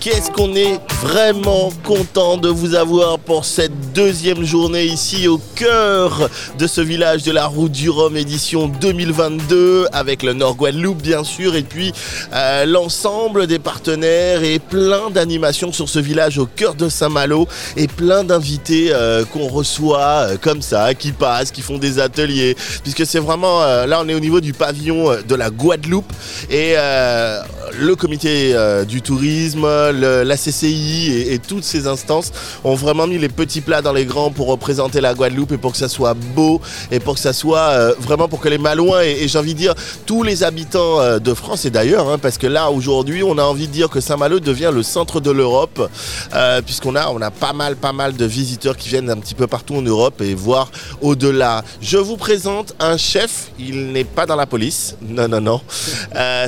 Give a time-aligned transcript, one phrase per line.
[0.00, 6.30] qu'est-ce qu'on est vraiment content de vous avoir pour cette deuxième journée ici au cœur
[6.58, 11.22] de ce village de la route du Rhum édition 2022 avec le Nord Guadeloupe bien
[11.22, 11.92] sûr et puis
[12.32, 17.46] euh, l'ensemble des partenaires et plein d'animations sur ce village au cœur de Saint-Malo
[17.76, 22.56] et plein d'invités euh, qu'on reçoit euh, comme ça, qui passent, qui font des ateliers
[22.82, 26.10] puisque c'est vraiment là on est au niveau du pavillon de la Guadeloupe
[26.48, 28.54] et le comité
[28.86, 32.32] du tourisme, la CCI et, toutes ces instances
[32.64, 35.72] ont vraiment mis les petits plats dans les grands pour représenter la Guadeloupe et pour
[35.72, 39.02] que ça soit beau et pour que ça soit euh, vraiment pour que les Malouins
[39.02, 39.74] et, j'ai envie de dire
[40.06, 43.42] tous les habitants euh, de France et d'ailleurs hein, parce que là aujourd'hui on a
[43.42, 45.90] envie de dire que Saint-Malo devient le centre de l'Europe
[46.34, 49.34] euh, puisqu'on a, on a pas mal pas mal de visiteurs qui viennent un petit
[49.34, 51.64] peu partout en Europe et voir au-delà.
[51.80, 55.60] Je vous présente un chef, il n'est pas dans la police, non non non,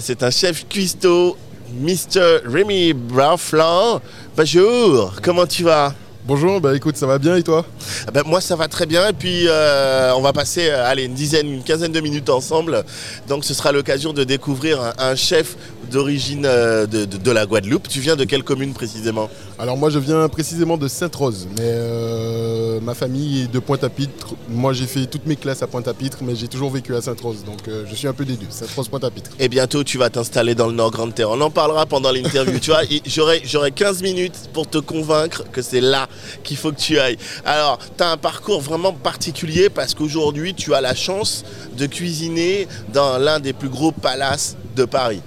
[0.01, 1.37] c'est un chef cuistot,
[1.73, 2.41] Mr.
[2.45, 4.01] Rémi Brauflan.
[4.37, 5.95] Bonjour, comment tu vas?
[6.25, 7.65] Bonjour, bah écoute, ça va bien et toi?
[8.07, 11.05] Ah ben, moi ça va très bien et puis euh, on va passer euh, allez,
[11.05, 12.85] une dizaine, une quinzaine de minutes ensemble.
[13.27, 15.57] Donc ce sera l'occasion de découvrir un, un chef
[15.91, 17.89] d'origine euh, de, de- de la Guadeloupe.
[17.89, 19.29] Tu viens de quelle commune précisément?
[19.63, 24.35] Alors moi je viens précisément de Sainte-Rose, mais euh, ma famille est de Pointe-à-Pitre.
[24.49, 27.69] Moi j'ai fait toutes mes classes à Pointe-à-Pitre, mais j'ai toujours vécu à Sainte-Rose, donc
[27.69, 29.31] euh, je suis un peu des deux, Sainte-Rose, Pointe-à-Pitre.
[29.39, 31.31] Et bientôt tu vas t'installer dans le Nord Grande Terre.
[31.31, 32.59] On en parlera pendant l'interview.
[32.59, 32.73] tu
[33.07, 36.09] j'aurai 15 minutes pour te convaincre que c'est là
[36.43, 37.19] qu'il faut que tu ailles.
[37.45, 41.45] Alors, tu as un parcours vraiment particulier parce qu'aujourd'hui tu as la chance
[41.79, 45.23] de cuisiner dans l'un des plus gros palaces de Paris.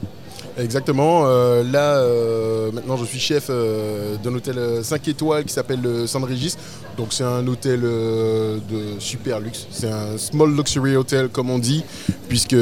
[0.57, 5.81] Exactement, euh, là euh, maintenant je suis chef euh, d'un hôtel 5 étoiles qui s'appelle
[5.81, 6.57] le San Régis.
[6.97, 8.61] Donc c'est un hôtel de
[8.99, 11.83] super luxe, c'est un small luxury hotel comme on dit,
[12.29, 12.55] puisque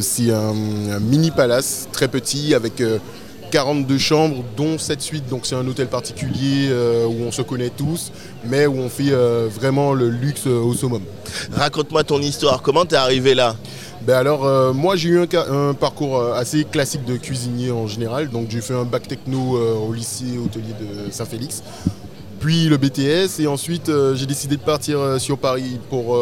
[0.00, 0.54] c'est un,
[0.90, 2.98] un mini palace très petit avec euh,
[3.52, 5.28] 42 chambres dont 7 suites.
[5.28, 6.68] Donc c'est un hôtel particulier
[7.08, 8.10] où on se connaît tous,
[8.44, 9.12] mais où on fait
[9.48, 11.02] vraiment le luxe au summum.
[11.52, 12.62] Raconte-moi ton histoire.
[12.62, 13.56] Comment t'es arrivé là?
[14.02, 18.30] Ben alors, euh, moi j'ai eu un, parcours euh, assez classique de cuisinier en général.
[18.30, 21.62] Donc j'ai fait un bac techno euh, au lycée hôtelier de Saint-Félix,
[22.40, 26.16] puis le BTS, et ensuite j'ai décidé de partir sur Paris pour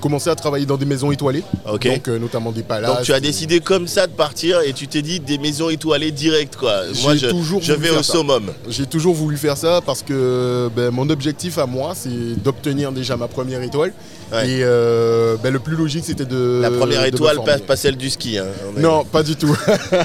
[0.00, 2.90] commencer à travailler dans des maisons étoilées, donc euh, notamment des palaces.
[2.96, 6.10] Donc tu as décidé comme ça de partir et tu t'es dit des maisons étoilées
[6.10, 6.82] direct quoi.
[7.02, 8.12] Moi je, toujours je vais au ça.
[8.14, 8.52] summum.
[8.68, 13.16] J'ai toujours voulu faire ça parce que ben, mon objectif à moi, c'est d'obtenir déjà
[13.16, 13.92] ma première étoile.
[14.32, 14.48] Ouais.
[14.48, 16.60] Et euh, ben, le plus logique, c'était de.
[16.62, 18.38] La première étoile, pas, pas celle du ski.
[18.38, 18.44] hein.
[18.76, 19.56] Est- Non, pas du tout.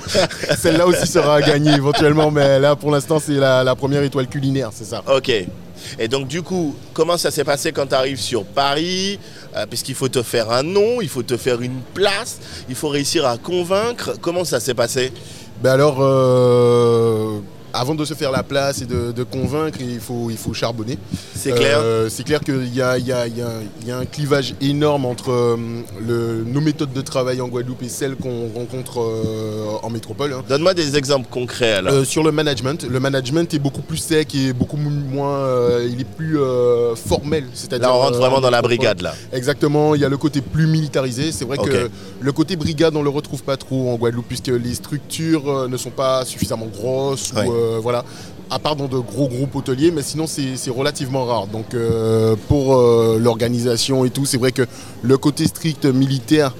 [0.61, 4.27] Celle-là aussi sera à gagner éventuellement, mais là pour l'instant c'est la, la première étoile
[4.27, 5.03] culinaire, c'est ça.
[5.13, 5.31] Ok.
[5.97, 9.19] Et donc du coup, comment ça s'est passé quand tu arrives sur Paris
[9.55, 12.39] Euh, Puisqu'il faut te faire un nom, il faut te faire une place,
[12.69, 14.13] il faut réussir à convaincre.
[14.21, 15.11] Comment ça s'est passé?
[15.61, 17.39] Ben alors, euh,
[17.73, 20.97] avant de se faire la place et de, de convaincre, il faut, il faut charbonner.
[21.35, 23.49] C'est clair Euh, c'est clair qu'il y a, y a- y a-
[23.81, 25.57] il y a un clivage énorme entre euh,
[26.05, 30.33] le- nos méthodes de travail en Guadeloupe et celles qu'on rencontre euh, en métropole.
[30.33, 30.43] hein.
[30.47, 32.05] Donne-moi des exemples concrets alors.
[32.05, 35.47] Sur le management, le management est beaucoup plus sec et beaucoup moins,
[35.89, 36.37] il est plus
[36.95, 37.45] formel.
[37.53, 39.13] C'est-à-dire Là, on rentre vraiment en dans la brigade là.
[39.33, 41.31] Exactement, il y a le côté plus militarisé.
[41.31, 41.89] C'est vrai que
[42.19, 45.89] le côté brigade, on le retrouve pas trop en Guadeloupe puisque les structures ne sont
[45.89, 47.47] pas suffisamment grosses Ouais.
[47.47, 47.51] ou
[47.81, 48.03] voilà.
[48.49, 51.47] À part dans de gros groupes hôteliers, mais sinon c'est relativement rare.
[51.47, 54.63] Donc euh, pour euh, l'organisation et tout, c'est vrai que
[55.01, 56.53] le côté strict militaire,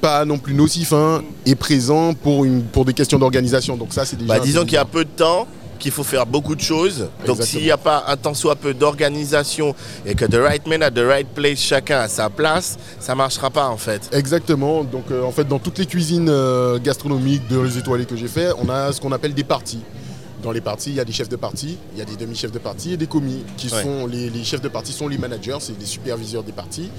[0.00, 3.76] pas non plus nocif, hein, est présent pour, une, pour des questions d'organisation.
[3.76, 4.34] Donc ça c'est déjà.
[4.34, 5.48] Bah, disons qu'il y a peu de temps,
[5.78, 7.08] qu'il faut faire beaucoup de choses.
[7.26, 9.74] Donc s'il n'y a pas un tant soit peu d'organisation
[10.06, 13.50] et que the right man at the right place, chacun à sa place, ça marchera
[13.50, 14.08] pas en fait.
[14.12, 14.84] Exactement.
[14.84, 18.28] Donc euh, en fait, dans toutes les cuisines euh, gastronomiques de les étoilées que j'ai
[18.28, 19.80] fait, on a ce qu'on appelle des parties.
[20.44, 22.52] Dans les parties, il y a des chefs de partie, il y a des demi-chefs
[22.52, 23.42] de partie et des commis.
[23.56, 23.82] Qui Ouais.
[23.82, 26.90] sont les, les chefs de partie sont les managers, c'est les superviseurs des parties.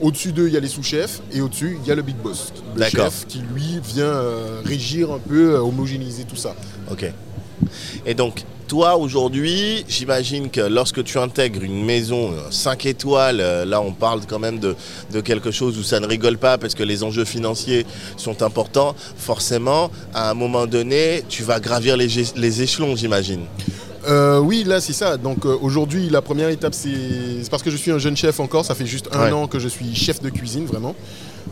[0.00, 2.54] Au-dessus d'eux, il y a les sous-chefs et au-dessus, il y a le big boss,
[2.74, 6.56] le chef qui lui vient euh, régir un peu, euh, homogénéiser tout ça.
[6.90, 7.04] Ok.
[8.06, 13.80] Et donc, toi aujourd'hui, j'imagine que lorsque tu intègres une maison 5 étoiles, euh, là
[13.80, 14.76] on parle quand même de,
[15.12, 17.84] de quelque chose où ça ne rigole pas parce que les enjeux financiers
[18.16, 18.94] sont importants.
[19.16, 23.40] Forcément, à un moment donné, tu vas gravir les, échelons, j'imagine.
[24.08, 25.16] Euh, oui, là c'est ça.
[25.16, 26.88] Donc euh, aujourd'hui, la première étape, c'est
[27.42, 28.64] c'est parce que je suis un jeune chef encore.
[28.64, 29.32] Ça fait juste un Ouais.
[29.32, 30.94] an que je suis chef de cuisine, vraiment.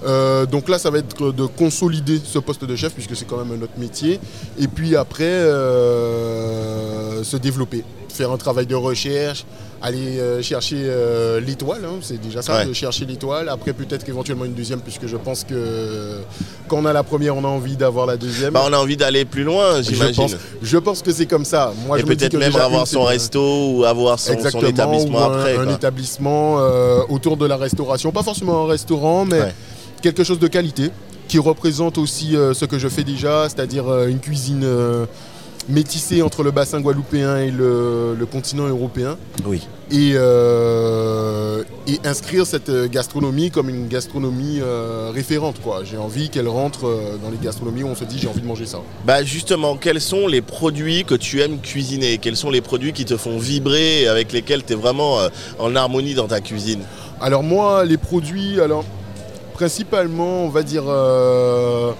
[0.06, 3.44] Euh, donc là, ça va être de consolider ce poste de chef, puisque c'est quand
[3.44, 4.20] même notre métier.
[4.58, 9.44] Et puis après, euh, se développer, faire un travail de recherche,
[9.80, 10.76] aller euh, chercher
[11.44, 12.66] l'étoile, hein, c'est déjà ça, Ouais.
[12.66, 13.48] de chercher l'étoile.
[13.48, 16.18] Après peut-être qu'éventuellement une deuxième, puisque je pense que
[16.68, 18.52] quand on a la première, on a envie d'avoir la deuxième.
[18.52, 20.14] Bah, on a envie d'aller plus loin, je, j'imagine.
[20.14, 21.72] pense, je pense que c'est comme ça.
[21.86, 25.18] Moi, Et je me dis peut-être même avoir une, son resto ou avoir son, établissement
[25.18, 25.56] ou un, après.
[25.56, 25.72] un quoi.
[25.74, 26.56] établissement
[27.08, 29.54] autour de la restauration, pas forcément un restaurant, mais Ouais.
[30.00, 30.90] Quelque chose de qualité
[31.28, 35.04] qui représente aussi euh, ce que je fais déjà, c'est-à-dire euh, une cuisine euh,
[35.68, 39.18] métissée entre le bassin guadeloupéen et le, le continent européen.
[39.44, 39.66] Oui.
[39.90, 44.60] Et, et inscrire cette gastronomie comme une gastronomie
[45.14, 45.60] référente.
[45.62, 45.82] quoi.
[45.84, 46.82] J'ai envie qu'elle rentre
[47.22, 48.80] dans les gastronomies où on se dit j'ai envie de manger ça.
[49.06, 52.18] Bah justement, quels sont les produits que tu aimes cuisiner?
[52.18, 55.18] Quels sont les produits qui te font vibrer et avec lesquels tu es vraiment
[55.58, 56.80] en harmonie dans ta cuisine?
[57.20, 58.84] Alors moi, les produits, alors
[59.58, 61.90] principalement, on va dire euh,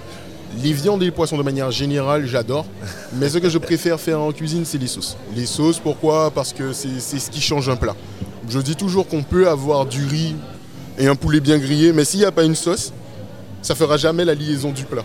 [0.63, 2.65] les viandes et les poissons de manière générale, j'adore.
[3.15, 5.17] Mais ce que je préfère faire en cuisine, c'est les sauces.
[5.35, 6.31] Les sauces, pourquoi?
[6.31, 7.97] Parce que c'est ce qui change un plat.
[8.49, 10.37] Je dis toujours qu'on peut avoir du riz
[10.99, 12.93] et un poulet bien grillé, mais s'il n'y a pas une sauce,
[13.61, 15.05] ça fera jamais la liaison du plat.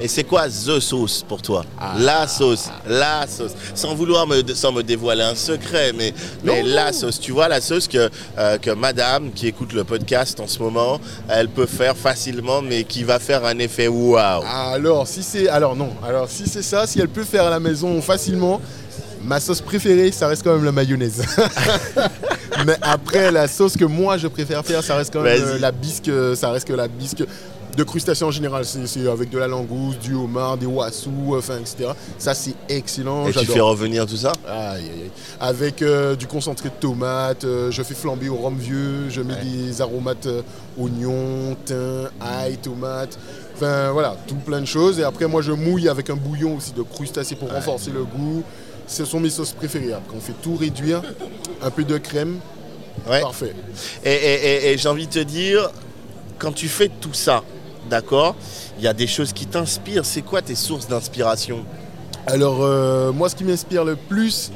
[0.00, 1.64] Et c'est quoi The Sauce pour toi?
[1.80, 1.94] Ah.
[1.98, 3.52] La sauce, la sauce.
[3.74, 6.12] Sans vouloir me, sans me dévoiler un secret, mais,
[6.44, 7.20] mais la sauce.
[7.20, 11.00] Tu vois, la sauce que, euh, que madame qui écoute le podcast en ce moment,
[11.28, 14.42] elle peut faire facilement, mais qui va faire un effet waouh.
[14.44, 17.60] Alors, si c'est alors non, alors si c'est ça, si elle peut faire à la
[17.60, 18.60] maison facilement,
[19.24, 21.22] ma sauce préférée, ça reste quand même la mayonnaise.
[22.66, 25.72] Mais après, la sauce que moi je préfère faire, ça reste quand même euh, la
[25.72, 27.24] bisque, euh, ça reste que la bisque
[27.76, 28.64] de crustacés en général.
[28.64, 31.90] C'est avec de la langouste, du homard, des wassous, enfin, etc.
[32.18, 33.26] Ça, c'est excellent.
[33.28, 34.32] Et tu fais revenir tout ça?
[34.46, 35.10] Aïe, aïe, aïe.
[35.40, 39.34] Avec euh, du concentré de tomate, euh, je fais flamber au rhum vieux, je mets
[39.34, 39.44] Ouais.
[39.44, 40.42] des aromates euh,
[40.78, 43.18] oignons, thym, ail, tomate.
[43.54, 44.98] Enfin voilà, tout plein de choses.
[44.98, 48.42] Et après, moi, je mouille avec un bouillon aussi de crustacés pour renforcer le goût.
[48.86, 49.92] Ce sont mes sauces préférées.
[49.94, 51.00] Après, on fait tout réduire,
[51.62, 52.38] un peu de crème,
[53.08, 53.20] Ouais.
[53.20, 53.54] parfait.
[54.04, 55.70] Et, et- et- et j'ai envie de te dire,
[56.38, 57.42] quand tu fais tout ça,
[57.90, 58.34] d'accord,
[58.78, 60.04] il y a des choses qui t'inspirent.
[60.06, 61.64] C'est quoi tes sources d'inspiration
[62.26, 64.50] Alors, euh, moi, ce qui m'inspire le plus,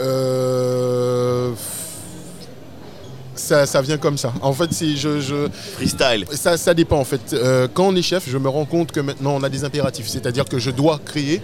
[0.00, 1.52] euh,
[3.34, 4.32] ça, ça vient comme ça.
[4.42, 6.26] En fait, c'est je- je, Freestyle.
[6.32, 7.32] Ça, ça dépend en fait.
[7.32, 10.08] Euh, quand on est chef, je me rends compte que maintenant on a des impératifs.
[10.08, 11.42] C'est-à-dire que je dois créer.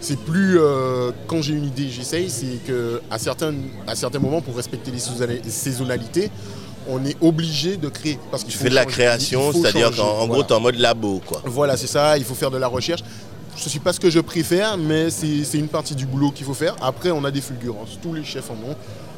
[0.00, 2.30] C'est plus euh, quand j'ai une idée, j'essaye.
[2.30, 3.52] C'est que à certains,
[3.86, 6.30] à certains moments, pour respecter les saisonnalités,
[6.88, 8.18] on est obligé de créer.
[8.30, 10.60] Parce qu'il Tu faut fais de la création, c'est-à-dire qu'en en gros, tu es en
[10.60, 11.42] mode labo, quoi.
[11.44, 13.02] Voilà, c'est ça, il faut faire de la recherche.
[13.56, 16.30] Je ne sais pas ce que je préfère, mais c'est c'est une partie du boulot
[16.30, 16.76] qu'il faut faire.
[16.80, 18.76] Après, on a des fulgurances, tous les chefs en ont.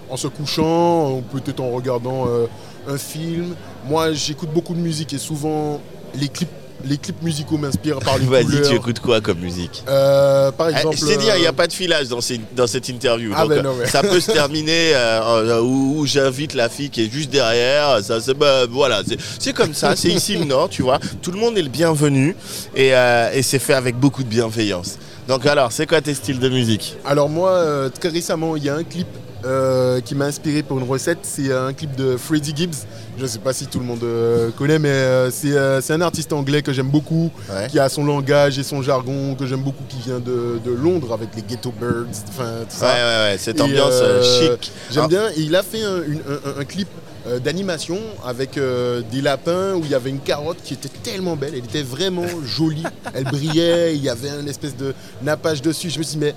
[0.08, 2.46] En se couchant, ou peut-être en regardant euh,
[2.88, 3.54] un film.
[3.86, 5.80] Moi, j'écoute beaucoup de musique et souvent,
[6.14, 6.48] les clips,
[6.84, 10.74] les clips musicaux m'inspirent par les Vas-y, tu écoutes quoi comme musique Euh, par Eh,
[10.76, 10.96] exemple...
[10.96, 13.32] Je t'ai dit, il n'y a euh, pas de filage dans, ces- dans cette interview.
[13.34, 15.20] Ah donc, ben non, ça peut se terminer euh,
[15.58, 18.02] euh, où, où j'invite la fille qui est juste derrière.
[18.02, 19.96] Ça, c'est- bah, voilà, c'est- c'est comme ça.
[19.96, 20.98] C'est ici le Nord, tu vois.
[21.22, 22.34] Tout le monde est le bienvenu
[22.74, 24.98] et, euh, et c'est fait avec beaucoup de bienveillance.
[25.28, 26.96] Donc alors, c'est quoi tes styles de musique?
[27.04, 29.06] Alors moi, très récemment, il y a un clip
[29.44, 31.18] euh, qui m'a inspiré pour une recette.
[31.22, 32.74] C'est un clip de Freddie Gibbs.
[33.16, 36.00] Je ne sais pas si tout le monde euh, connaît, mais euh, c'est euh, un
[36.00, 37.66] artiste anglais que j'aime beaucoup, Ouais.
[37.68, 41.12] qui a son langage et son jargon que j'aime beaucoup, qui vient de, de Londres
[41.12, 42.94] avec les Ghetto Birds, enfin tout Ouais, ça.
[42.94, 44.72] ouais, ouais, cette Et, ambiance euh, euh, chic.
[44.90, 45.08] J'aime Ah.
[45.08, 45.28] bien.
[45.36, 46.88] Et il a fait un, une- un- un clip
[47.26, 51.36] euh, d'animation avec euh, des lapins où il y avait une carotte qui était tellement
[51.36, 51.50] belle.
[51.52, 52.84] Elle était vraiment jolie.
[53.12, 53.94] Elle brillait.
[53.94, 55.90] Il y avait une espèce de nappage dessus.
[55.90, 56.34] Je me suis dit, mais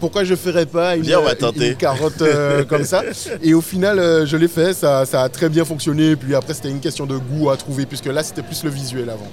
[0.00, 3.02] pourquoi je ferais pas une, Viens, va une- carotte euh, comme ça
[3.42, 4.72] Et au final, euh, je l'ai fait.
[4.74, 6.16] Ça, ça a très bien fonctionné.
[6.16, 9.08] Puis après, c'était une question de goût à trouver puisque là, c'était plus le visuel
[9.10, 9.28] avant.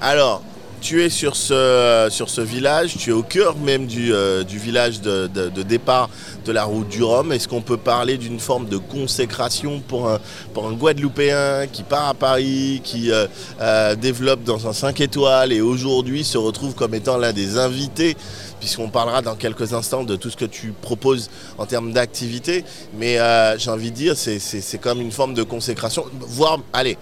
[0.00, 0.42] Alors,
[0.80, 4.58] tu es sur ce, sur ce village, tu es au cœur même du, euh, du
[4.58, 6.08] village de, de- de départ
[6.46, 7.32] de la route du Rhum.
[7.32, 10.18] Est-ce qu'on peut parler d'une forme de consécration pour un,
[10.54, 13.26] pour un Guadeloupéen qui part à Paris, qui euh,
[13.60, 18.16] euh, développe dans un 5 étoiles et aujourd'hui se retrouve comme étant l'un des invités
[18.60, 22.64] puisqu'on parlera dans quelques instants de tout ce que tu proposes en termes d'activité.
[22.96, 26.96] Mais euh, j'ai envie de dire, c'est- comme une forme de consécration, voire, allez,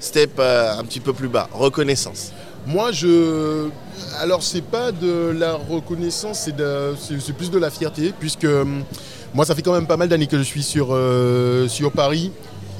[0.00, 2.32] step euh, un petit peu plus bas, reconnaissance.
[2.66, 3.68] Moi, je.
[4.20, 8.82] Alors, c'est pas de la reconnaissance, c'est plus de la fierté, puisque hum,
[9.32, 12.30] moi, ça fait quand même pas mal d'années que je suis sur, euh, sur Paris.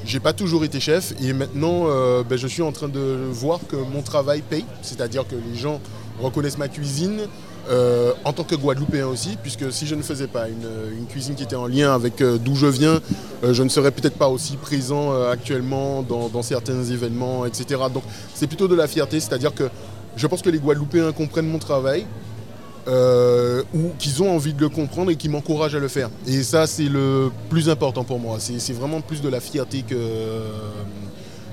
[0.05, 3.59] J'ai pas toujours été chef, et maintenant, euh, ben, je suis en train de voir
[3.67, 5.79] que mon travail paye, c'est-à-dire que les gens
[6.21, 7.21] reconnaissent ma cuisine.
[7.69, 11.43] Euh, en tant que Guadeloupéen aussi, puisque si je ne faisais pas une, cuisine qui
[11.43, 12.99] était en lien avec euh, d'où je viens,
[13.43, 17.81] euh, je ne serais peut-être pas aussi présent actuellement dans, dans certains événements, etc.
[17.93, 19.69] Donc c'est plutôt de la fierté, c'est-à-dire que
[20.15, 22.05] je pense que les Guadeloupéens comprennent mon travail
[22.87, 26.09] ou qu'ils ont envie de le comprendre et qui m'encouragent à le faire.
[26.25, 28.37] Et ça, c'est le plus important pour moi.
[28.39, 29.95] C'est vraiment plus de la fierté que,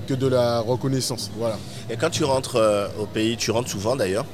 [0.07, 1.29] que de la reconnaissance.
[1.37, 1.57] Voilà.
[1.89, 4.25] Et quand tu rentres euh, au pays, tu rentres souvent d'ailleurs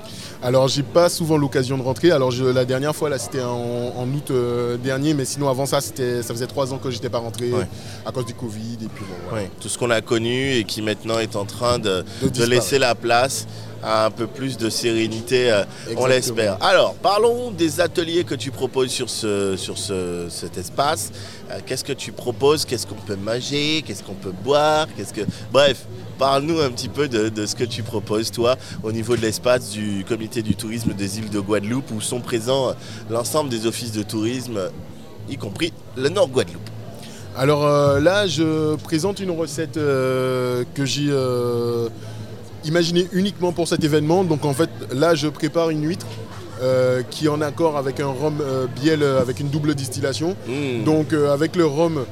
[0.42, 2.12] Alors, j'ai pas souvent l'occasion de rentrer.
[2.12, 5.66] Alors, je- la dernière fois, là, c'était en, en août euh, dernier, mais sinon, avant
[5.66, 7.68] ça, c'était, ça faisait trois ans que j'étais pas rentré Ouais.
[8.06, 8.78] à cause du Covid.
[8.82, 9.48] Et puis, bon, voilà.
[9.60, 12.94] Tout ce qu'on a connu et qui maintenant est en train de, De laisser la
[12.96, 13.48] place
[13.84, 15.64] à un peu plus de sérénité, euh,
[15.98, 16.58] on l'espère.
[16.64, 21.12] Alors, parlons des ateliers que tu proposes sur, ce, sur ce- cet espace.
[21.52, 22.64] Euh, qu'est-ce que tu proposes?
[22.66, 23.84] Qu'est-ce qu'on peut manger?
[23.86, 24.88] Qu'est-ce qu'on peut boire?
[24.96, 25.22] Qu'est-ce que...
[25.52, 25.86] Bref,
[26.18, 29.72] parle-nous un petit peu de, de ce que tu proposes, toi, au niveau de l'espace
[29.72, 32.74] du comité du tourisme des îles de Guadeloupe, où sont présents
[33.10, 34.70] l'ensemble des offices de tourisme,
[35.30, 36.70] y compris le Nord Guadeloupe.
[37.36, 41.10] Alors euh, là, je présente une recette que j'ai
[42.66, 44.24] imaginée uniquement pour cet événement.
[44.24, 46.06] Donc en fait, là, je prépare une huître
[46.62, 50.36] euh, qui est en accord avec un rhum euh, biel euh, avec une double distillation.
[50.48, 50.84] Mmh.
[50.84, 52.06] Donc euh, avec le rhum,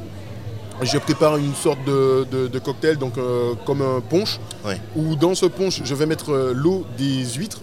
[0.82, 3.14] je prépare une sorte de, de- de cocktail, donc
[3.66, 4.40] comme un punch.
[4.66, 4.80] Ouais.
[4.96, 7.62] Où dans ce punch, je vais mettre l'eau des huîtres,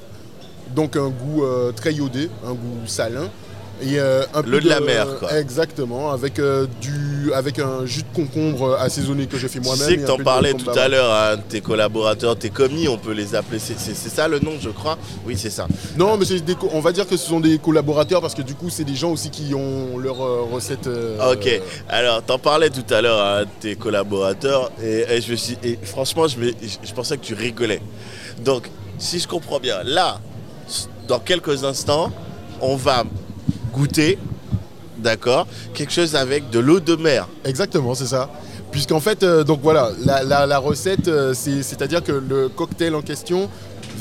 [0.76, 1.42] donc un goût
[1.74, 3.28] très iodé, un goût salin.
[3.80, 5.38] Et euh, un peu L'eau de la mer, quoi.
[5.38, 9.86] Exactement, avec, euh, du, avec un jus de concombre assaisonné que je fais Tu moi-même.
[9.86, 13.12] sais et que t'en parlais tout à l'heure à tes collaborateurs, tes commis, on peut
[13.12, 13.60] les appeler.
[13.60, 14.98] C'est ça le nom, je crois?
[15.26, 15.68] Oui, c'est ça.
[15.96, 18.68] Non, mais des on va dire que ce sont des collaborateurs parce que du coup,
[18.68, 20.86] c'est des gens aussi qui ont leur euh, recette.
[20.88, 21.48] euh, Ok,
[21.88, 26.26] alors t'en parlais tout à l'heure à tes collaborateurs et, et je suis, et franchement,
[26.26, 27.80] je, me- je- je pensais que tu rigolais.
[28.44, 28.68] Donc,
[28.98, 30.20] si je comprends bien, là,
[31.06, 32.10] dans quelques instants,
[32.60, 33.04] on va
[33.72, 34.18] goûter,
[34.98, 37.28] d'accord, quelque chose avec de l'eau de mer.
[37.44, 38.28] Exactement, c'est ça.
[38.70, 42.94] Puisqu'en fait, euh, donc voilà, la, la- la recette, euh, c'est- c'est-à-dire que le cocktail
[42.94, 43.48] en question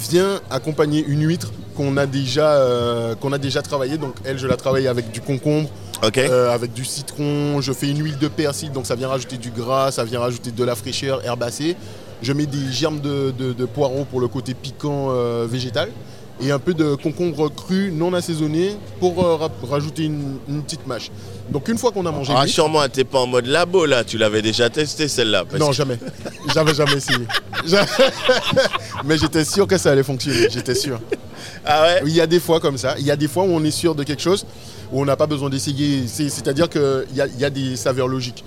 [0.10, 3.98] vient accompagner une huître qu'on a déjà, euh, qu'on a déjà travaillée.
[3.98, 5.70] Donc elle, je la travaille avec du concombre,
[6.30, 7.62] euh, avec du citron.
[7.62, 10.52] Je fais une huile de persil, donc ça vient rajouter du gras, ça vient rajouter
[10.52, 11.76] de la fraîcheur herbacée.
[12.22, 15.90] Je mets des germes de, de- de poireaux pour le côté piquant euh, végétal.
[16.39, 20.86] Et un peu de concombre cru non assaisonné pour euh, ra- rajouter une, une petite
[20.86, 21.10] mâche.
[21.50, 24.41] Donc une fois qu'on a mangé Rassure-moi, t'es pas en mode labo là, tu l'avais
[24.44, 25.46] déjà testé celle-là.
[25.60, 25.98] Non, que- jamais.
[26.53, 27.25] J'avais jamais essayé.
[29.06, 30.48] Mais j'étais sûr que ça allait fonctionner.
[30.50, 31.00] J'étais sûr.
[31.65, 32.96] Ah ouais Il y a des fois comme ça.
[33.00, 34.46] Il y a des fois où on est sûr de quelque chose,
[34.91, 36.03] où on n'a pas besoin d'essayer.
[36.08, 38.44] C'est- C'est-à-dire qu'il y a, il y a des saveurs logiques.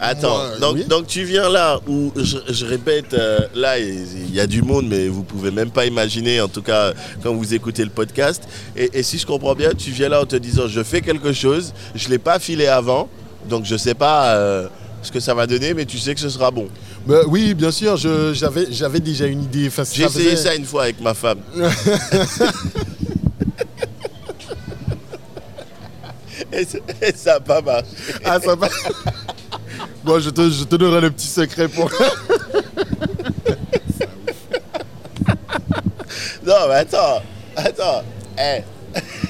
[0.00, 0.84] Attends, Moi, donc, oui.
[0.84, 4.86] donc tu viens là où, je, je répète, euh, là il y a du monde,
[4.88, 8.44] mais vous pouvez même pas imaginer, en tout cas quand vous écoutez le podcast.
[8.76, 11.32] Et, et si je comprends bien, tu viens là en te disant je fais quelque
[11.32, 13.08] chose, je ne l'ai pas filé avant,
[13.48, 14.68] donc je sais pas euh,
[15.02, 16.68] ce que ça va donner, mais tu sais que ce sera bon.
[17.06, 19.66] Bah, oui, bien sûr, j'avais déjà une idée.
[19.68, 21.38] Enfin, J'ai essayé ça une fois avec ma femme.
[26.52, 27.86] et, ça- et ça n'a pas marché.
[28.24, 28.68] Ah, ça va.
[30.08, 31.90] Bon, je te, je te donnerai le petit secret pour.
[36.46, 37.22] Non, mais attends,
[37.54, 38.02] attends.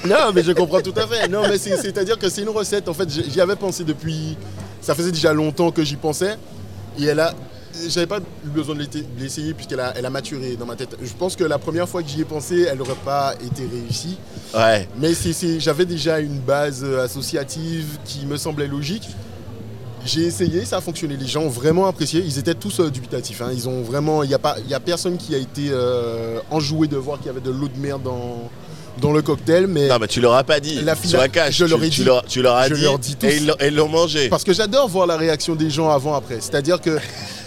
[0.07, 1.27] Non, mais je comprends tout à fait.
[1.27, 2.87] Non, mais c'est- c'est-à-dire que c'est une recette.
[2.87, 4.37] En fait, j'y avais pensé depuis.
[4.79, 6.37] Ça faisait déjà longtemps que j'y pensais.
[6.97, 7.33] Et elle a.
[7.89, 8.85] J'avais pas eu besoin de
[9.19, 10.95] l'essayer puisqu'elle a, elle a maturé dans ma tête.
[11.01, 14.17] Je pense que la première fois que j'y ai pensé, elle n'aurait pas été réussie.
[14.55, 14.87] ouais.
[14.97, 15.11] Mais
[15.59, 19.09] j'avais déjà une base associative qui me semblait logique.
[20.05, 21.15] J'ai essayé, ça a fonctionné.
[21.17, 22.21] Les gens ont vraiment apprécié.
[22.25, 23.41] Ils étaient tous euh, dubitatifs.
[23.41, 23.49] hein.
[23.53, 24.23] Ils ont vraiment.
[24.23, 27.17] Il n'y a, pas- il y a personne qui a été euh, enjoué de voir
[27.17, 28.49] qu'il y avait de l'eau de mer dans,
[29.01, 29.67] dans le cocktail.
[29.67, 30.81] Mais Non, mais tu leur as pas dit.
[30.81, 31.57] La finale, cash.
[31.57, 32.05] je tu, leur ai tu dit.
[32.05, 33.27] leur, tu leur as Je dit, leur dis tous.
[33.27, 33.37] et
[33.67, 34.29] ils l'ont mangé.
[34.29, 36.37] Parce que j'adore voir la réaction des gens avant après.
[36.39, 36.97] C'est-à-dire que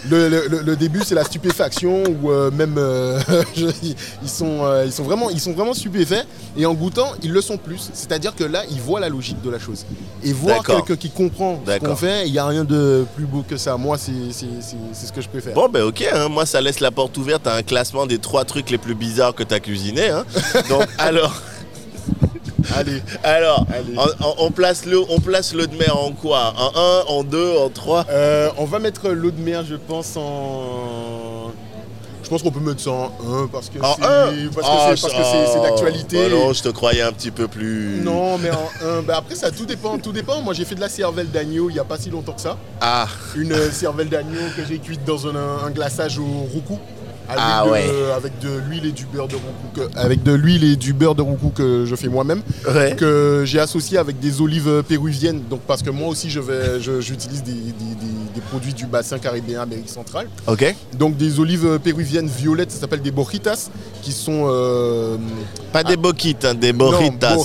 [0.09, 3.19] le, le- début c'est la stupéfaction ou euh, même euh,
[3.55, 6.25] je- ils, sont, euh, ils, sont vraiment, ils sont vraiment stupéfaits
[6.57, 7.89] et en goûtant ils le sont plus.
[7.93, 9.85] C'est-à-dire que là ils voient la logique de la chose.
[10.23, 13.43] Et voir quelqu'un qui comprend ce qu'on fait, il n'y a rien de plus beau
[13.47, 13.77] que ça.
[13.77, 15.53] Moi c'est ce que je préfère.
[15.53, 18.45] Bon, ben ok, hein, moi ça laisse la porte ouverte à un classement des trois
[18.45, 20.09] trucs les plus bizarres que tu as cuisiné.
[20.09, 20.25] Hein.
[20.69, 21.33] Donc, alors,
[22.75, 23.01] Allez.
[23.23, 23.95] alors Allez.
[24.39, 26.53] on, place l'eau on place l'eau de mer en quoi?
[26.57, 30.15] En 1, en 2, en 3 Euh, on va mettre l'eau de mer je pense
[30.17, 31.51] en...
[32.23, 33.11] Je pense qu'on peut mettre ça en
[33.43, 34.07] 1 parce que En c'est 1
[34.55, 36.29] parce que c'est- parce que c'est- c'est d'actualité.
[36.29, 37.99] non, je te croyais un petit peu plus.
[38.01, 40.41] Non, mais en un, bah après ça tout dépend, tout dépend.
[40.41, 42.57] Moi j'ai fait de la cervelle d'agneau il n'y a pas si longtemps que ça.
[42.79, 46.79] Ah, Une euh, cervelle d'agneau que j'ai cuite dans un, un glaçage au roucou.
[47.29, 48.11] Ah l'huile de- ouais.
[48.15, 51.15] avec de l'huile et du beurre de roucou que, avec de l'huile et du beurre
[51.15, 51.23] de
[51.55, 52.41] que je fais moi-même
[52.73, 52.95] Ouais.
[52.97, 57.01] que j'ai associé avec des olives péruviennes donc parce que moi aussi je vais je-
[57.01, 60.75] j'utilise des, des- des- des produits du bassin caribéen Amérique centrale Ok.
[60.97, 63.69] donc des olives péruviennes violettes ça s'appelle des borritas
[64.01, 65.17] qui sont euh,
[65.71, 67.37] Pas des boquites, hein, des borritas.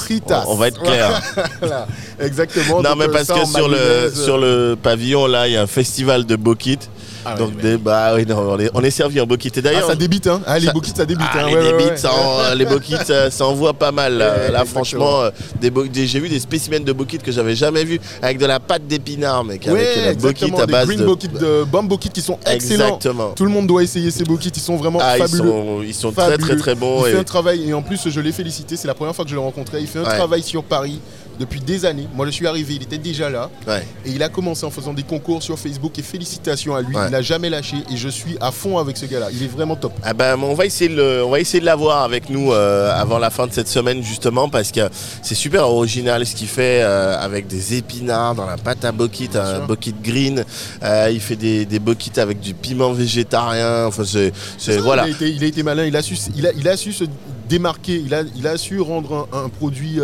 [0.47, 1.21] On, on va être clair.
[1.61, 1.87] voilà,
[2.21, 5.55] exactement non, Donc, mais euh, parce ça que sur le, sur le pavillon, là, il
[5.55, 6.91] y a un festival de boquites.
[7.25, 9.57] Ah ouais, donc, des, bah oui, non, on est, on est servi en boquites.
[9.57, 11.47] Et Ah, d'ailleurs, ça débite hein ah, les ça- boquites ça débite Ah, hein.
[11.49, 11.97] les Ouais, ouais, débites, ouais.
[11.97, 14.15] ça en- les boquites, ça, ça envoie pas mal.
[14.19, 17.33] Là, Ouais, Là, franchement, euh, des bo- des- j'ai vu des spécimens de boquites que
[17.33, 20.67] j'avais jamais vus avec de la pâte d'épinards, mec, avec Ouais, la boquite exactement, à
[20.67, 21.05] des base green de.
[21.05, 22.85] boquettes de bomb boquettes qui sont excellents.
[22.97, 23.31] Exactement.
[23.35, 25.49] Tout le monde doit essayer ces boquettes, ils sont vraiment Ah, ils fabuleux.
[25.51, 27.05] sont, ils sont très très très bons.
[27.05, 29.25] Il et- fait un travail et en plus je l'ai félicité, c'est la première fois
[29.25, 29.81] que je le rencontrais.
[29.81, 30.17] Il fait un Ouais.
[30.17, 31.01] travail sur Paris
[31.38, 32.09] depuis des années.
[32.14, 33.87] Moi je suis arrivé, il était déjà là Ouais.
[34.04, 36.95] et il a commencé en faisant des concours sur Facebook et félicitations à lui.
[36.97, 37.07] Ouais.
[37.07, 39.28] Il n'a jamais lâché et je suis à fond avec ce gars-là.
[39.33, 39.92] Il est vraiment top.
[40.02, 42.90] Ah ben, on va essayer de le- on va essayer de l'avoir avec nous euh,
[42.95, 44.88] avant la fin de cette semaine justement parce que
[45.23, 49.37] c'est super original ce qu'il fait euh, avec des épinards dans la pâte à boquite,
[49.37, 50.45] un boquite green.
[50.83, 51.80] Euh, il fait des, des
[52.16, 53.87] avec du piment végétarien.
[53.87, 54.33] Enfin c'est,
[54.78, 55.07] voilà.
[55.07, 56.92] Il a, été, il a été malin, il a su, il a, il a su
[56.92, 57.04] se
[57.49, 59.99] démarquer, il a, il a su rendre un, un produit,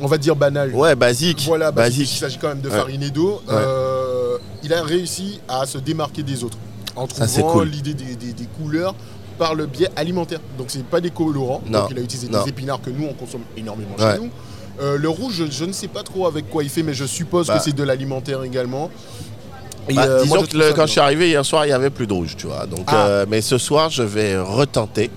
[0.00, 0.72] on va dire banal.
[0.74, 1.44] Ouais basique.
[1.46, 2.18] Voilà, bah, Il basique.
[2.18, 3.42] s'agit quand même de farine et d'eau.
[3.46, 3.54] Ouais.
[3.54, 6.58] Euh, il a réussi à se démarquer des autres
[6.96, 7.68] en trouvant cool.
[7.68, 8.94] l'idée des, des- des couleurs
[9.38, 10.40] par le biais alimentaire.
[10.58, 11.62] Donc c'est pas des colorants.
[11.68, 12.42] Non, Donc il a utilisé non.
[12.42, 14.14] des épinards que nous on consomme énormément Ouais.
[14.14, 14.30] chez nous.
[14.80, 17.04] Euh, le rouge, je, je ne sais pas trop avec quoi il fait, mais je
[17.04, 17.58] suppose Bah.
[17.58, 18.90] que c'est de l'alimentaire également.
[19.94, 21.90] Bah, euh, disons moi, que le- quand je suis arrivé hier soir, il y avait
[21.90, 22.66] plus de rouge, tu vois.
[22.66, 23.06] Donc, Ah.
[23.06, 25.10] euh, mais ce soir, je vais retenter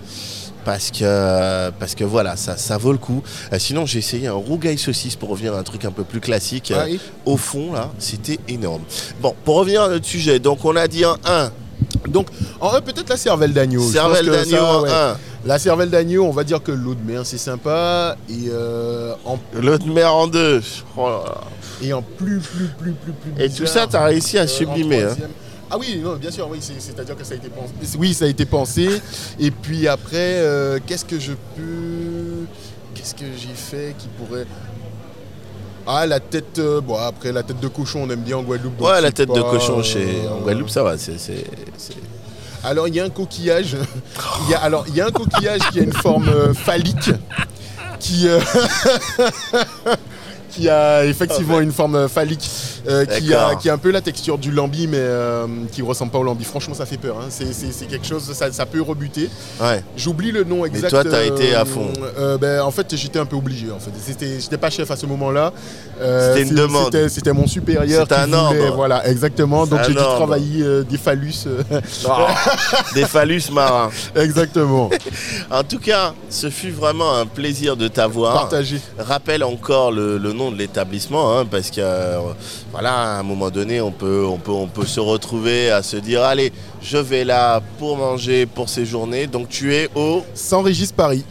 [0.65, 3.23] parce que parce que voilà, ça, ça vaut le coup.
[3.53, 6.19] Euh, sinon, j'ai essayé un rougail saucisse pour revenir à un truc un peu plus
[6.19, 6.73] classique.
[6.75, 6.99] Ah Euh, oui.
[7.25, 8.81] Au fond, là, c'était énorme.
[9.21, 11.51] Bon, pour revenir à notre sujet, donc on a dit un 1,
[12.09, 12.27] Donc,
[12.59, 13.81] en vrai, peut-être la cervelle d'agneau.
[13.81, 14.89] Cervelle en ouais.
[14.91, 18.15] 1, La cervelle d'agneau, on va dire que l'eau de mer, c'est sympa.
[18.29, 20.61] Et, euh, en, l'autre mer en 2.
[20.97, 21.41] Oh là là.
[21.81, 23.43] et en plus, plus, plus, plus, plus.
[23.43, 25.03] Et tout ça, tu as réussi à euh, sublimer.
[25.03, 25.15] hein.
[25.71, 27.73] Ah oui, non, bien sûr, oui, c'est- c'est-à-dire que ça a été pensé.
[27.97, 29.01] Oui, ça a été pensé.
[29.39, 32.45] Et puis après, euh, qu'est-ce que je peux.
[32.93, 34.45] Qu'est-ce que j'ai fait qui pourrait.
[35.87, 36.57] Ah, la tête.
[36.59, 38.79] euh, bon, après, la tête de cochon, on aime bien en Guadeloupe.
[38.81, 40.97] Ouais, la tête de cochon chez en Guadeloupe, ça va.
[40.97, 41.17] c'est-
[42.63, 43.75] Alors, il y a un coquillage.
[44.45, 47.11] Il y a, alors, il y a un coquillage qui a une forme euh, phallique.
[47.99, 48.27] Qui.
[48.27, 48.39] euh,
[50.51, 52.49] qui a effectivement une forme phallique.
[52.87, 56.11] Euh, qui, a, qui a un peu la texture du lambi, mais euh, qui ressemble
[56.11, 56.43] pas au lambi.
[56.43, 57.17] Franchement, ça fait peur.
[57.19, 57.25] hein.
[57.29, 59.29] C'est- quelque chose, ça, ça peut rebuter.
[59.61, 59.83] Ouais.
[59.97, 60.89] J'oublie le nom exact.
[60.89, 61.91] toi, t'as été à fond.
[62.17, 63.71] euh, ben, en fait, j'étais un peu obligé.
[63.71, 65.51] En fait, C'était- j'étais pas chef à ce moment-là.
[66.01, 66.95] Euh, C'était une demande.
[67.09, 68.01] c'était- mon supérieur.
[68.03, 68.73] C'était un ordre.
[68.75, 69.65] Voilà, exactement.
[69.67, 71.45] Donc j'ai dû travailler euh, des phallus.
[71.47, 71.61] euh,
[72.07, 72.11] Oh,
[72.93, 73.89] des phallus marins.
[74.15, 74.89] exactement.
[75.51, 78.33] En tout cas, ce fut vraiment un plaisir de t'avoir.
[78.33, 78.79] Partagé.
[78.97, 82.19] Rappelle encore le, le nom de l'établissement, hein, parce que euh,
[82.75, 85.95] voilà, à un moment donné, on peut, on, peut, on peut se retrouver à se
[85.95, 89.27] dire allez, je vais là pour manger, pour séjourner.
[89.27, 91.23] Donc tu es au Saint-Régis Paris,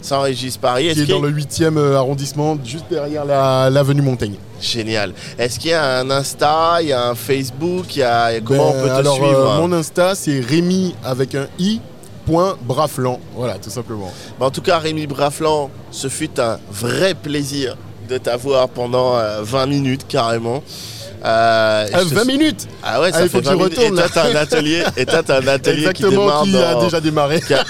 [0.00, 0.84] Saint-Régis Paris.
[0.84, 4.36] qui est qu'il y dans le 8e euh, arrondissement, juste derrière la- l'avenue Montaigne.
[4.60, 5.12] Génial.
[5.36, 8.40] Est-ce qu'il y a un Insta, il y a un Facebook, il y a...
[8.40, 11.80] comment Ben, on peut te alors, suivre euh, Mon Insta, c'est Rémi avec un i.
[12.26, 13.20] Point Braflan.
[13.36, 14.10] Voilà, tout simplement.
[14.40, 17.76] Bah, En tout cas, Rémi Braflan, ce fut un vrai plaisir
[18.08, 20.62] de t'avoir pendant euh, 20 minutes carrément.
[21.24, 22.68] Euh, Ah, je te 20 minutes?
[22.82, 23.78] Ah ouais, ça Ah, il fait faut que 20 je minutes.
[23.78, 26.74] retourne, Et t'as un atelier, et toi, t'as un atelier qui Exactement, démarre qui a
[26.82, 27.40] déjà démarré.
[27.40, 27.64] qui a-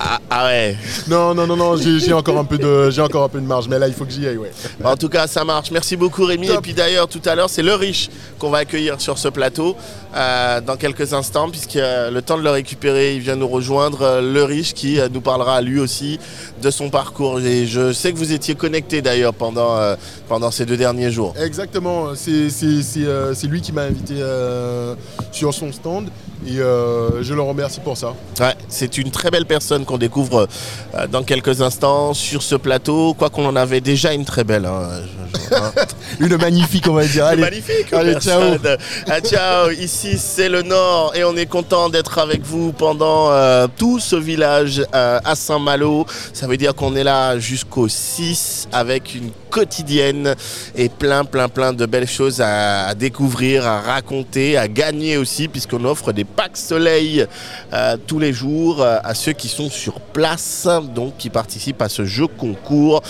[0.00, 0.76] Ah, ah ouais.
[1.08, 3.66] Non, non, non, non, j'ai encore un peu de, j'ai encore un peu de marge,
[3.66, 4.52] mais là il faut que j'y aille, ouais.
[4.84, 5.72] En tout cas, ça marche.
[5.72, 6.46] Merci beaucoup, Rémi.
[6.46, 6.58] Top.
[6.58, 9.74] Et puis d'ailleurs, tout à l'heure, c'est le riche qu'on va accueillir sur ce plateau
[10.14, 14.02] euh, dans quelques instants, puisque euh, le temps de le récupérer, il vient nous rejoindre.
[14.02, 16.20] euh, le riche qui euh, nous parlera lui aussi
[16.60, 17.40] de son parcours.
[17.40, 19.96] Et je sais que vous étiez connectés d'ailleurs pendant, euh,
[20.28, 21.34] pendant ces deux derniers jours.
[21.42, 24.94] Exactement, c'est c'est- c'est, euh, c'est lui qui m'a invité euh,
[25.32, 26.08] sur son stand
[26.46, 28.14] et je le remercie pour ça.
[28.40, 30.46] Ouais, c'est une très belle personne qu'on découvre
[31.10, 34.64] dans quelques instants sur ce plateau, quoi qu'on en avait déjà une très belle.
[34.66, 35.72] hein, je- je- hein.
[36.20, 37.26] Une magnifique, on va dire.
[37.26, 37.92] Allez, magnifique.
[37.92, 38.58] allez, personne.
[39.08, 39.70] Ah, ciao.
[39.70, 43.30] Ici, c'est le Nord et on est content d'être avec vous pendant
[43.76, 46.06] tout ce village à Saint-Malo.
[46.32, 50.34] Ça veut dire qu'on est là jusqu'au 6 avec une quotidienne
[50.74, 55.84] et plein, plein, plein de belles choses à, découvrir, à raconter, à gagner aussi, puisqu'on
[55.84, 57.26] offre des packs soleil
[57.72, 61.88] euh, tous les jours euh, à ceux qui sont sur place, donc qui participent à
[61.88, 63.02] ce jeu concours.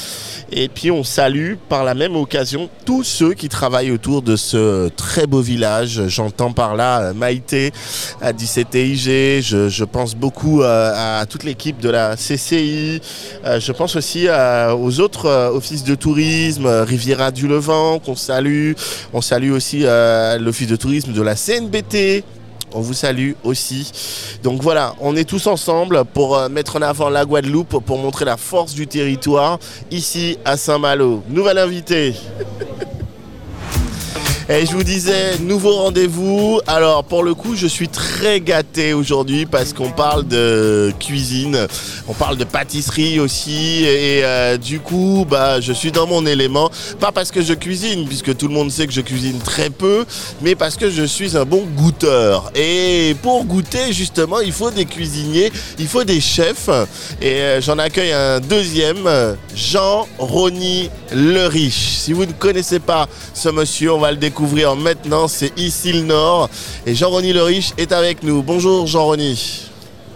[0.50, 4.88] Et puis on salue par la même occasion tous ceux qui travaillent autour de ce
[4.88, 6.08] très beau village.
[6.08, 7.72] J'entends par là euh, Maïté
[8.20, 13.00] à 17 TIG, je, je pense beaucoup à toute l'équipe de la CCI,
[13.44, 18.16] je pense aussi euh, aux autres euh, offices de tourisme, euh, Riviera du Levant qu'on
[18.16, 18.72] salue,
[19.12, 22.24] on salue aussi euh, l'office de tourisme de la CNBT.
[22.74, 23.90] On vous salue aussi.
[24.42, 28.26] Donc voilà, on est tous ensemble pour euh, mettre en avant la Guadeloupe, pour montrer
[28.26, 29.58] la force du territoire
[29.90, 31.22] ici à Saint-Malo.
[31.30, 32.14] Nouvelle invitée.
[34.50, 36.58] Et je vous disais, nouveau rendez-vous.
[36.66, 41.66] Alors pour le coup, je suis très gâté aujourd'hui parce qu'on parle de cuisine,
[42.08, 43.84] on parle de pâtisserie aussi.
[43.84, 46.70] Et euh, du coup, bah, je suis dans mon élément.
[46.98, 50.06] Pas parce que je cuisine, puisque tout le monde sait que je cuisine très peu,
[50.40, 52.50] mais parce que je suis un bon goûteur.
[52.54, 56.70] Et pour goûter, justement, il faut des cuisiniers, il faut des chefs.
[57.20, 61.98] Et euh, j'en accueille un deuxième, euh, Jean-Rony Le Riche.
[61.98, 65.28] Si vous ne connaissez pas ce monsieur, on va le découvrir maintenant.
[65.28, 66.48] C'est ici le Nord.
[66.86, 68.42] Et Jean-Rony Le Riche est avec nous.
[68.42, 69.64] Bonjour Jean-Rony.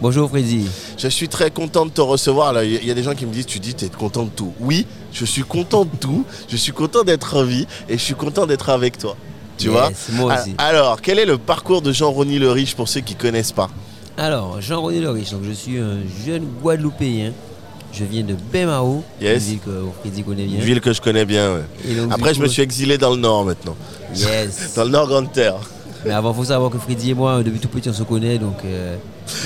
[0.01, 0.67] Bonjour Freddy.
[0.99, 2.53] Je suis très content de te recevoir.
[2.53, 4.31] Là, Il y a des gens qui me disent, tu dis, tu es content de
[4.31, 4.53] tout.
[4.61, 6.25] Oui, je suis content de tout.
[6.49, 9.17] Je suis content d'être en vie et je suis content d'être avec toi.
[9.59, 10.55] Tu Yes, vois moi Ah, aussi.
[10.59, 13.69] Alors, quel est le parcours de Jean-Rony Le Riche pour ceux qui connaissent pas
[14.17, 17.33] Alors, Jean-René Le Riche, donc je suis un jeune Guadeloupéen.
[17.93, 19.43] Je viens de Bémao, Yes.
[19.45, 20.57] une ville que Freddy connaît bien.
[20.59, 21.53] Une ville que je connais bien.
[21.57, 21.95] ouais.
[21.95, 23.77] Donc, Après, je coup, me suis exilé dans le Nord maintenant.
[24.15, 24.73] Yes.
[24.77, 25.57] Dans le Nord Grande Terre.
[26.05, 28.39] Mais avant, il faut savoir que Freddy et moi, depuis tout petit, on se connaît,
[28.39, 28.97] donc euh,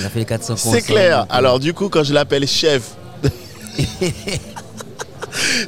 [0.01, 1.19] on a fait les 400 C'est clair.
[1.21, 2.95] donc, euh, Alors du coup, quand je l'appelle chef,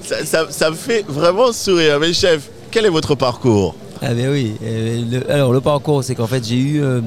[0.03, 1.99] ça, ça- ça me fait vraiment sourire.
[1.99, 3.75] Mais chef, quel est votre parcours?
[4.01, 4.55] Ah ben oui.
[4.63, 7.01] euh, le- alors le parcours, c'est qu'en fait j'ai eu euh,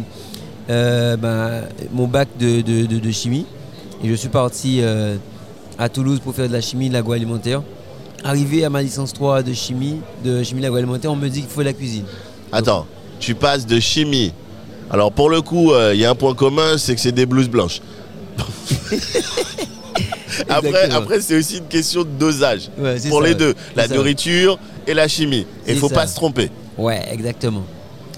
[0.70, 3.46] euh, ben, mon bac de, de- de- de chimie
[4.04, 5.16] et je suis parti euh,
[5.78, 7.62] à Toulouse pour faire de la chimie de l'agroalimentaire.
[8.24, 11.50] Arrivé à ma licence 3 de chimie, de chimie de l'agroalimentaire, on me dit qu'il
[11.50, 12.04] faut la cuisine.
[12.52, 12.86] Attends,
[13.18, 14.32] tu passes de chimie.
[14.90, 17.26] Alors pour le coup, euh, il y a un point commun, c'est que c'est des
[17.26, 17.80] blouses blanches.
[20.48, 22.70] après, c'est aussi une question de dosage.
[22.78, 23.34] Ouais, Pour ça, les ouais.
[23.34, 23.94] deux, la ça.
[23.94, 25.46] nourriture et la chimie.
[25.66, 25.94] Et il faut ça.
[25.94, 26.50] pas se tromper.
[26.78, 27.64] Ouais, exactement.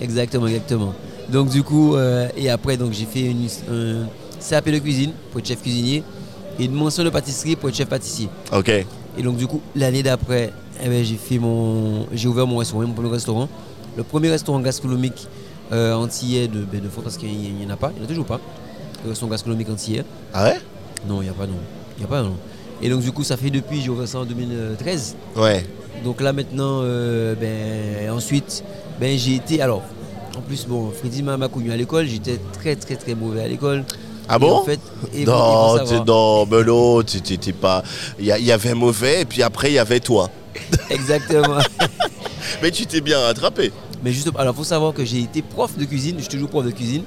[0.01, 0.95] Exactement, exactement.
[1.31, 4.07] Donc du coup, euh, et après, donc j'ai fait une, un
[4.47, 6.03] CAP de cuisine pour être chef cuisinier
[6.59, 8.29] et une mention de pâtisserie pour être chef pâtissier.
[8.53, 8.71] Ok.
[9.17, 12.83] Et donc du coup, l'année d'après, eh ben, j'ai fait mon, j'ai ouvert mon restaurant,
[12.83, 13.49] mon premier restaurant,
[13.97, 15.29] le premier restaurant gastronomique
[15.73, 18.05] euh, antillais de, ben, de France parce qu'il n'y en a pas, il n'y en
[18.05, 18.41] a toujours pas.
[19.05, 20.05] Le restaurant gastronomique antillais.
[20.33, 20.61] Ah ouais?
[21.07, 21.59] Non, il n'y a pas non,
[21.97, 22.35] il n'y a pas non.
[22.83, 25.17] Et donc du coup, ça fait depuis, j'ai ouvert ça en 2013.
[25.37, 25.65] Ouais.
[26.03, 28.65] Donc là maintenant, euh, ben, ensuite,
[29.01, 29.83] ben, j'ai été, alors,
[30.37, 33.85] en plus, bon, Freddy m'a connu à l'école, j'étais très très très mauvais à l'école.
[34.29, 34.81] Ah bon en fait,
[35.27, 37.83] Non, non, mais t'es- t'es pas.
[38.19, 40.31] Il y, avait mauvais et puis après il y avait toi.
[40.91, 41.59] Exactement.
[42.63, 43.73] Mais tu t'es bien rattrapé.
[44.03, 46.65] Mais juste, alors faut savoir que j'ai été prof de cuisine, je suis toujours prof
[46.65, 47.03] de cuisine.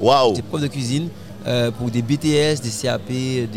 [0.00, 0.34] Waouh.
[0.34, 1.08] J'étais prof de cuisine
[1.46, 3.48] euh, pour des BTS, des CAP, des,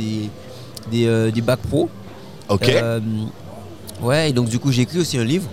[0.91, 1.89] des, euh, des bacs pro.
[2.49, 2.69] Ok.
[2.69, 2.99] Euh,
[4.01, 5.49] ouais, et donc du coup j'ai écrit aussi un livre,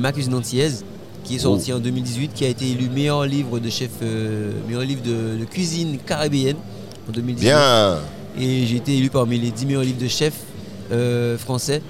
[0.00, 0.84] Ma cuisine antillaise,
[1.24, 4.82] qui est sorti en 2018, qui a été élu meilleur livre de chef, euh, meilleur
[4.82, 6.56] livre de, de cuisine caribéenne
[7.08, 7.44] en 2018.
[7.46, 7.98] Bien.
[8.38, 10.40] Et j'ai été élu parmi les 10 meilleurs livres de chefs
[10.90, 11.82] euh, français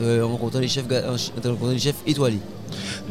[0.00, 2.38] euh, en comptant les chefs, en comptant les chefs étoilés.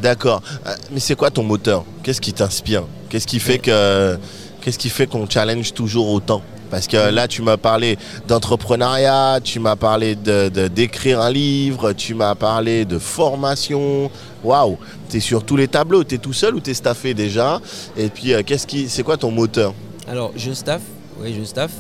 [0.02, 0.42] D'accord.
[0.66, 1.86] Euh, Mais c'est quoi ton moteur?
[2.04, 2.84] Qu'est-ce qui t'inspire?
[3.10, 4.18] Qu'est-ce qui fait que
[4.62, 6.42] qu'est-ce qui fait qu'on challenge toujours autant?
[6.72, 11.94] Parce que là, tu m'as parlé d'entrepreneuriat, tu m'as parlé de de- d'écrire un livre,
[11.94, 14.10] tu m'as parlé de formation.
[14.44, 14.78] Waouh
[15.10, 16.04] T'es sur tous les tableaux.
[16.04, 17.60] T'es tout seul ou t'es staffé déjà?
[17.98, 19.74] Et puis, qu'est-ce qui, c'est quoi ton moteur?
[20.08, 20.82] Alors, un staff,
[21.22, 21.72] oui, j'ai un staff.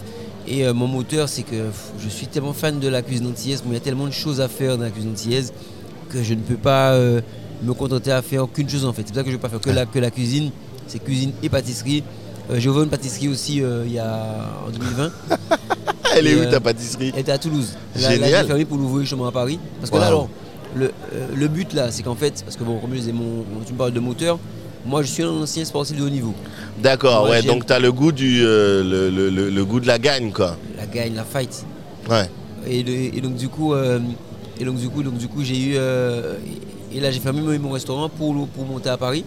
[0.47, 3.61] Et euh, mon moteur, c'est que pff, je suis tellement fan de la cuisine antillaise,
[3.65, 5.53] mais il y a tellement de choses à faire dans la cuisine antillaise
[6.09, 7.21] que je ne peux pas euh,
[7.63, 9.03] me contenter à faire qu'une chose en fait.
[9.03, 10.51] C'est pour ça que je ne vais pas faire que la, que la cuisine,
[10.87, 12.03] c'est cuisine et pâtisserie.
[12.49, 15.11] Euh, j'ai ouvert une pâtisserie aussi il y a, en 2020.
[16.15, 17.11] Elle est Et, où ta pâtisserie?
[17.13, 17.73] Elle était à Toulouse.
[17.95, 18.41] Là, là, Génial.
[18.41, 19.59] j'ai fermé pour l'ouvrir justement à Paris.
[19.79, 20.27] Parce que là, alors,
[20.75, 20.91] le,
[21.35, 23.77] le but là, c'est qu'en fait, parce que bon, comme je disais, mon, tu me
[23.77, 24.39] parles de moteur,
[24.85, 26.33] moi je suis un ancien sportif de haut niveau.
[26.81, 27.29] D'accord.
[27.29, 27.41] Ouais.
[27.41, 30.57] Donc t'as le goût du euh, le, le- le- le goût de la gagne, quoi.
[30.77, 31.65] La gagne, la fight.
[32.09, 32.29] Ouais.
[32.67, 33.99] Et, donc du coup, euh,
[34.59, 36.35] et donc du coup, donc du coup, j'ai eu euh,
[36.93, 39.23] et là j'ai fermé mon, restaurant pour pour monter à Paris.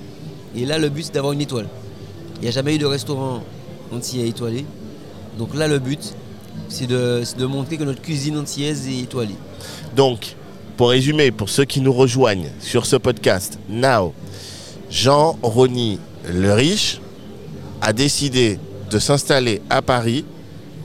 [0.57, 1.67] Et là, le but c'est d'avoir une étoile.
[2.37, 3.43] Il n'y a jamais eu de restaurant
[3.93, 4.65] entier étoilé.
[5.39, 6.15] Donc là, le but
[6.69, 9.37] c'est de, c'est de montrer que notre cuisine antillaise est étoilée.
[9.97, 10.37] Donc,
[10.77, 14.13] pour résumer, pour ceux qui nous rejoignent sur ce podcast, now,
[14.93, 15.99] Jean-Rony
[16.31, 17.01] Le Riche
[17.81, 18.59] a décidé
[18.91, 20.25] de s'installer à Paris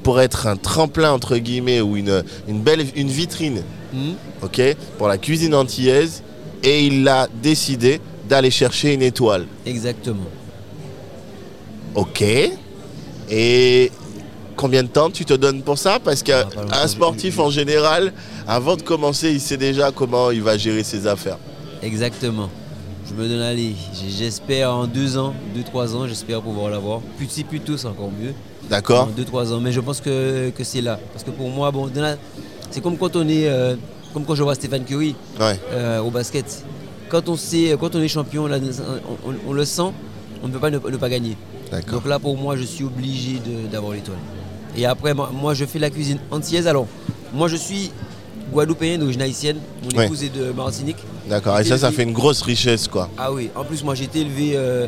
[0.02, 3.62] pour être un tremplin entre guillemets ou une, une belle une vitrine,
[3.94, 4.62] Hmm ok,
[4.98, 6.24] pour la cuisine antillaise,
[6.64, 9.46] et il a décidé d'aller chercher une étoile.
[9.66, 10.28] Exactement.
[11.96, 12.24] Ok.
[13.30, 13.92] Et
[14.56, 16.00] combien de temps tu te donnes pour ça?
[16.04, 16.68] Parce Ah, pas longtemps.
[16.72, 18.14] qu'un sportif en général,
[18.48, 21.40] avant de commencer, il sait déjà comment il va gérer ses affaires.
[21.82, 22.50] Exactement.
[23.10, 23.74] Je me donne aller.
[23.94, 27.00] J- J'espère en deux ans, deux, trois ans, j'espère pouvoir l'avoir.
[27.18, 28.34] Plus si plus tôt, c'est encore mieux.
[28.70, 29.60] D'accord En deux, trois ans.
[29.62, 31.00] Mais je pense que, que c'est là.
[31.14, 31.90] Parce que pour moi, bon,
[32.70, 33.48] c'est comme quand on est.
[33.48, 33.76] euh,
[34.14, 35.60] comme quand je vois Stéphane Curry Ouais.
[35.72, 36.64] euh, au basket.
[37.10, 39.94] Quand on, sait, quand on est champion, on, on- on le sent,
[40.44, 41.38] on ne peut pas ne, ne pas gagner.
[41.92, 43.40] Donc là, pour moi, je suis obligé
[43.72, 44.18] d'avoir l'étoile.
[44.76, 46.68] Et après, moi, moi, je fais la cuisine antillaise.
[46.68, 46.88] Alors,
[47.34, 47.92] moi, je suis
[48.52, 49.58] guadeloupéen d'origine haïtienne.
[49.84, 50.06] Mon Ouais.
[50.06, 50.98] épouse est de Martinique.
[51.30, 51.60] D'accord.
[51.60, 53.10] Et ça, ça fait une grosse richesse, quoi.
[53.18, 54.88] Ah oui, en plus, moi, j'ai été élevé euh,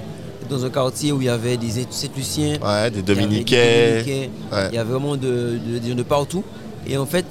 [0.49, 2.57] dans un quartier où il y avait des Saint-Luciens.
[2.59, 3.89] Ouais, des il y avait des Dominiquais.
[4.03, 4.67] Dominicains, Ouais.
[4.71, 6.43] Il y avait vraiment de, de, de- de partout.
[6.87, 7.25] Et en fait,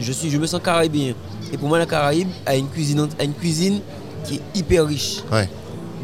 [0.00, 1.14] je, suis, je me sens caribéen.
[1.52, 3.80] Et pour moi, la Caraïbe a une cuisine, a une cuisine
[4.24, 5.18] qui est hyper riche.
[5.32, 5.48] Ouais.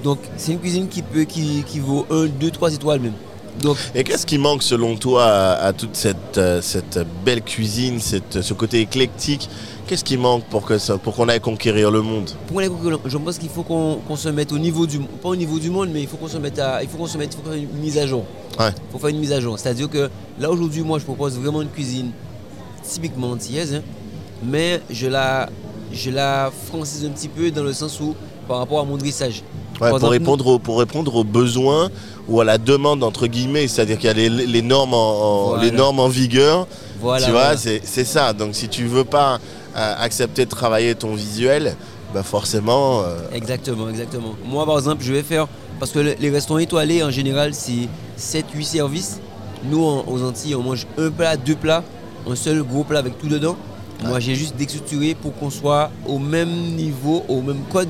[0.02, 3.12] Donc, c'est une cuisine qui, peut, qui, qui vaut 1, 2, 3 étoiles même.
[3.62, 7.98] Donc, Et qu'est-ce qui manque selon toi à, à toute cette, euh, cette belle cuisine,
[7.98, 9.48] cette, ce côté éclectique
[9.88, 12.30] Qu'est-ce qui manque pour que ça, pour qu'on aille conquérir le monde?
[12.46, 15.70] Pour je pense qu'il faut qu'on se mette au niveau du pas au niveau du
[15.70, 17.50] monde, mais il faut qu'on se mette à, il faut qu'on se mette, il faut
[17.50, 18.24] faire une mise à jour.
[18.60, 18.68] Ouais.
[18.68, 19.58] Il faut faire une mise à jour.
[19.58, 22.10] C'est-à-dire que là aujourd'hui, moi, je propose vraiment une cuisine
[22.86, 23.82] typiquement antillaise, hein,
[24.44, 25.48] mais je la,
[25.90, 28.14] je la francise un petit peu dans le sens où
[28.46, 29.42] par rapport à mon dressage.
[29.80, 31.88] Ouais, pour, répondre aux, pour répondre aux besoins
[32.28, 35.48] ou à la demande, entre guillemets, c'est-à-dire qu'il y a les, les normes, en, en-
[35.50, 35.64] Voilà.
[35.64, 36.66] les normes en vigueur.
[37.00, 37.24] Voilà.
[37.24, 37.80] tu vois, voilà.
[37.84, 38.32] c'est ça.
[38.32, 39.38] Donc si tu veux pas
[39.74, 41.76] accepter de travailler ton visuel,
[42.14, 43.02] bah forcément.
[43.02, 44.34] euh, Exactement, exactement.
[44.44, 45.46] Moi, par exemple, je vais faire.
[45.78, 49.20] Parce que le- les restaurants étoilés, en général, c'est 7-8 services.
[49.64, 51.84] Nous, en- aux Antilles, on mange un plat, deux plats,
[52.28, 53.56] un seul gros plat avec tout dedans.
[54.04, 57.88] Moi, j'ai juste déstructuré pour qu'on soit au même niveau, au même code,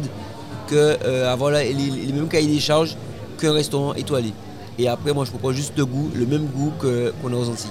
[0.66, 2.96] que euh, avoir la- les, les mêmes cahiers des charges
[3.38, 4.32] qu'un restaurant étoilé.
[4.78, 7.70] Et après, moi, je propose juste le goût, le même goût qu'on a aux Antilles.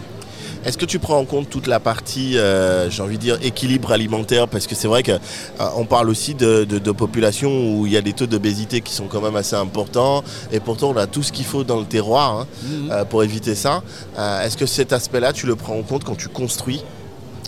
[0.66, 3.92] Est-ce que tu prends en compte toute la partie, euh, j'ai envie de dire, équilibre
[3.92, 4.48] alimentaire?
[4.48, 8.02] Parce que c'est vrai qu'on parle aussi de, de, de populations où il y a
[8.02, 10.24] des taux d'obésité qui sont quand même assez importants.
[10.52, 12.92] Et pourtant, on a tout ce qu'il faut dans le terroir hein, Mhm.
[12.92, 13.84] euh, pour éviter ça.
[14.18, 16.84] Euh, Est-ce que cet aspect-là, tu le prends en compte quand tu construis?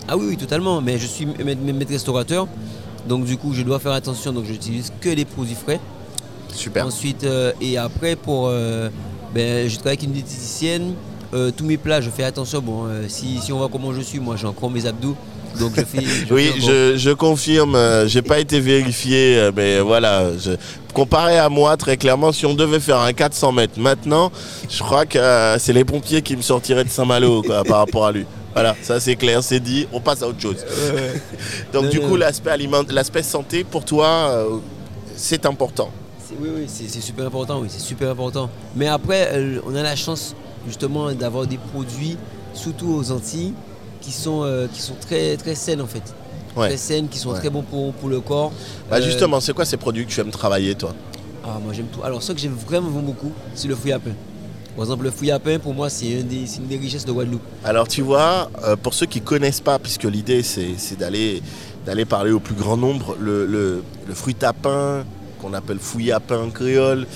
[0.08, 0.80] Ah oui, oui, totalement.
[0.80, 2.46] Mais je suis maître restaurateur.
[3.08, 4.32] Donc, du coup, je dois faire attention.
[4.32, 5.80] Donc, j'utilise que les produits frais.
[6.52, 6.86] Super.
[6.86, 8.88] Ensuite, euh, et après, pour, euh,
[9.34, 10.94] ben, je travaille avec une diététicienne.
[11.32, 12.60] Euh, tous mes plats, je fais attention.
[12.60, 15.16] Bon, euh, si, si on voit comment je suis, moi, j'ai encore mes abdos.
[15.58, 16.02] Donc, je fais.
[16.02, 20.52] je Oui, fais je, je confirme, euh, j'ai pas été vérifié, euh, mais voilà, je-
[20.92, 24.32] comparé à moi, très clairement, si on devait faire un 400 mètres maintenant,
[24.68, 25.18] je crois que
[25.58, 28.24] c'est les pompiers qui me sortiraient de Saint-Malo quoi, par rapport à lui.
[28.52, 30.56] Voilà, ça c'est clair, c'est dit, on passe à autre chose.
[31.72, 32.08] Donc Non, du non.
[32.08, 34.44] coup, l'aspect aliment, l'aspect santé, pour toi,
[35.16, 35.90] c'est important.
[36.40, 37.60] Oui, oui, c'est super important.
[37.60, 38.48] Oui, c'est super important.
[38.76, 39.30] Mais après,
[39.66, 40.34] on a la chance
[40.66, 42.16] justement d'avoir des produits,
[42.54, 43.54] surtout aux Antilles,
[44.00, 46.02] qui sont, euh, qui sont très, très saines en fait.
[46.56, 46.68] Ouais.
[46.68, 47.38] Très saines, qui sont Ouais.
[47.38, 48.52] très bons pour, pour le corps.
[48.90, 50.94] Bah, Euh, justement, c'est quoi ces produits que tu aimes travailler, toi?
[51.44, 52.00] Ah, moi j'aime tout.
[52.02, 54.10] Alors, ce que j'aime vraiment beaucoup, c'est le fouille à pain.
[54.76, 57.04] Par exemple, le fouille à pain, pour moi, c'est un des- c'est une des richesses
[57.04, 57.42] de Guadeloupe.
[57.64, 61.42] Alors tu vois, euh, pour ceux qui connaissent pas, puisque l'idée c'est d'aller
[61.86, 65.04] d'aller parler au plus grand nombre, le, le, le fruit à pain
[65.40, 67.06] qu'on appelle fouille à pain en créole,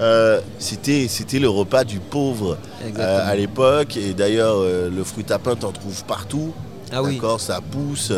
[0.00, 2.56] euh, c'était c'était le repas du pauvre
[2.98, 3.96] euh, à l'époque.
[3.96, 6.52] Et d'ailleurs, euh, le fruit à pain, t'en trouves partout.
[6.92, 8.12] ah oui, D'accord, ça pousse.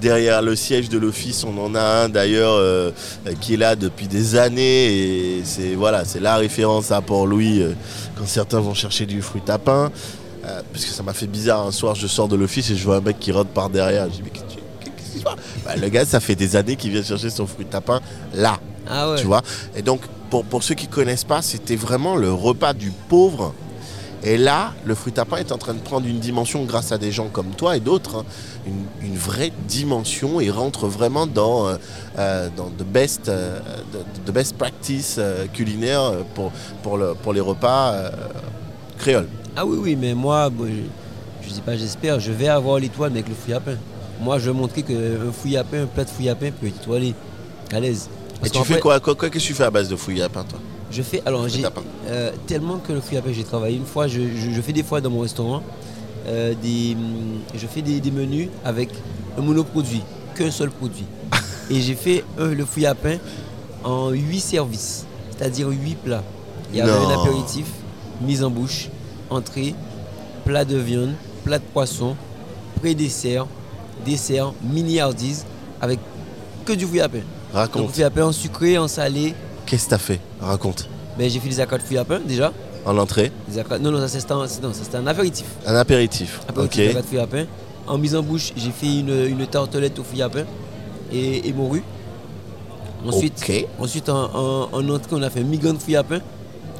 [0.00, 2.90] Derrière le siège de l'office, on en a un d'ailleurs euh,
[3.40, 4.86] qui est là depuis des années
[5.38, 7.72] et c'est voilà, c'est la référence à Port-Louis euh,
[8.16, 9.90] quand certains vont chercher du fruit à pain.
[10.44, 12.84] Euh, parce que ça m'a fait bizarre un soir, je sors de l'office et je
[12.84, 14.04] vois un mec qui rôde par derrière.
[14.06, 14.44] Je dis mais qu'est-ce
[15.12, 15.34] qui se passe?
[15.64, 18.00] Bah, Le gars, ça fait des années qu'il vient chercher son fruit à pain
[18.34, 19.20] là, ah ouais.
[19.20, 19.42] tu vois.
[19.76, 23.54] Et donc pour, pour ceux qui connaissent pas, c'était vraiment le repas du pauvre.
[24.24, 26.98] Et là, le fruit à pain est en train de prendre une dimension grâce à
[26.98, 28.24] des gens comme toi et d'autres, hein,
[28.66, 31.76] une, une vraie dimension et rentre vraiment dans, euh,
[32.18, 33.60] euh, dans the best, euh,
[33.92, 36.50] the, the best practice euh, culinaire pour,
[36.82, 38.10] pour, le- pour les repas euh,
[38.98, 39.28] créoles.
[39.54, 43.12] Ah oui, oui, mais moi, bon, je, je dis pas j'espère, je vais avoir l'étoile
[43.12, 43.76] avec le fouille à pain.
[44.20, 46.66] Moi, je vais montrer qu'un fouille à pain, un plat de fouille à pain peut
[46.66, 47.14] être étoilé,
[47.70, 48.08] à l'aise.
[48.44, 50.28] Et tu fais quoi, quoi, quoi Qu'est-ce que tu fais à base de fouilles à
[50.28, 50.58] pain, toi
[50.90, 51.64] Je fais, alors j'ai
[52.08, 54.72] euh, tellement que le fouille à pain, j'ai travaillé une fois, je, je- je fais
[54.72, 55.62] des fois dans mon restaurant,
[56.26, 58.90] euh, des, hum, je fais des, des menus avec
[59.38, 60.02] un monoproduit,
[60.34, 61.04] qu'un seul produit.
[61.70, 63.16] Et j'ai fait un- le fouille à pain
[63.84, 66.22] en 8 services, c'est-à-dire 8 plats.
[66.72, 67.08] Il y avait Non.
[67.08, 67.66] un apéritif,
[68.20, 68.88] mise en bouche,
[69.30, 69.74] entrée,
[70.44, 72.16] plat de viande, plat de poisson,
[72.80, 73.46] pré-dessert,
[74.04, 75.44] dessert, mini hardise,
[75.80, 75.98] avec
[76.64, 77.20] que du fouille à pain.
[77.56, 77.90] Donc Raconte.
[77.94, 79.34] fouille à pain en sucré, en salé.
[79.64, 80.20] Qu'est-ce que t'as fait?
[80.40, 80.88] Raconte.
[81.18, 82.52] Ben, j'ai fait des accords de pain déjà.
[82.84, 84.46] En entrée, Des accords- Non, non, ça c'était un,
[84.98, 85.46] un apéritif.
[85.66, 86.40] un apéritif.
[86.48, 86.94] Apéritif Ok.
[87.26, 87.46] de.
[87.86, 90.44] En mise en bouche, j'ai fait une, une tartelette au pain
[91.12, 91.82] et, et morue.
[93.06, 93.42] Ensuite,
[93.78, 96.20] ensuite en, en- en entrée, on a fait migan de pain.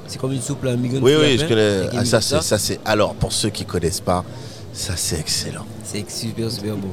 [0.07, 1.43] C'est comme une soupe là, migan de Oui, à oui, pain.
[1.43, 1.99] je connais.
[1.99, 2.79] Ah, ça, c'est, de ça, c'est.
[2.85, 4.25] Alors, pour ceux qui connaissent pas,
[4.77, 5.65] ça, c'est excellent.
[5.85, 6.89] C'est super, super beau.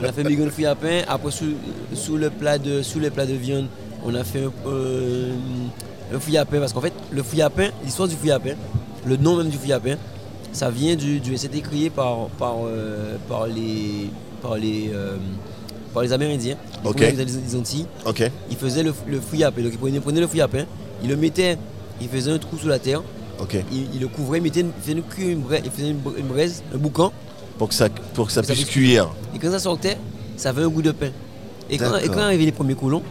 [0.00, 1.02] on a fait migan de fouille à pain.
[1.06, 1.54] Après, sous,
[1.94, 3.68] sous le plat de, sous le plat de viande,
[4.04, 5.32] on a fait un, euh,
[6.12, 6.58] un fouille à pain.
[6.58, 8.54] Parce qu'en fait, le fouille à pain, l'histoire du fouille à pain,
[9.04, 9.96] le nom même du fouille à pain,
[10.52, 11.20] ça vient du.
[11.20, 14.10] du C'était créé par, par, euh, par les.
[14.42, 15.16] Par les euh,
[15.94, 16.56] par les Amérindiens,
[17.00, 17.86] les des Antilles,
[18.50, 19.62] ils faisaient le, le fouille à pain.
[19.62, 20.66] Donc ils prenaient, ils prenaient le fouille à pain,
[21.02, 21.56] ils le mettaient,
[22.02, 23.02] ils faisaient un trou sous la terre,
[23.40, 23.56] Ok.
[23.72, 24.70] ils le couvraient, ils mettaient une,
[25.40, 27.12] braise, ils faisaient une, bra- une braise, un boucan,
[27.58, 29.08] Pour que ça, pour que ça Ça puisse cuire.
[29.34, 29.98] et quand ça sortait,
[30.36, 31.10] ça avait un goût de pain.
[31.68, 33.02] Et quand, et quand arrivaient les premiers colons,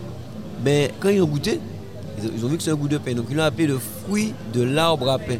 [0.63, 1.59] ben, quand ils ont goûté,
[2.19, 3.13] ils ont, ils ont vu que c'est un goût de pain.
[3.13, 5.37] Donc ils l'ont appelé le fruit de l'arbre à pain.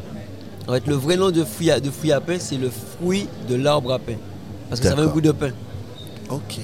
[0.68, 3.28] En fait, le vrai nom de fruit à, de fruit à pain, c'est le fruit
[3.50, 4.16] de l'arbre à pain.
[4.70, 5.52] Parce que ça avait un goût de pain.
[6.30, 6.60] Ok.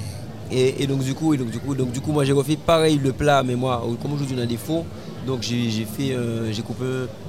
[0.51, 2.57] Et, et donc du coup, et donc du coup, donc du coup, moi j'ai refait
[2.57, 4.85] pareil le plat, mais moi, comme aujourd'hui on a des fours,
[5.27, 6.85] donc j'ai fait, euh, j'ai coupé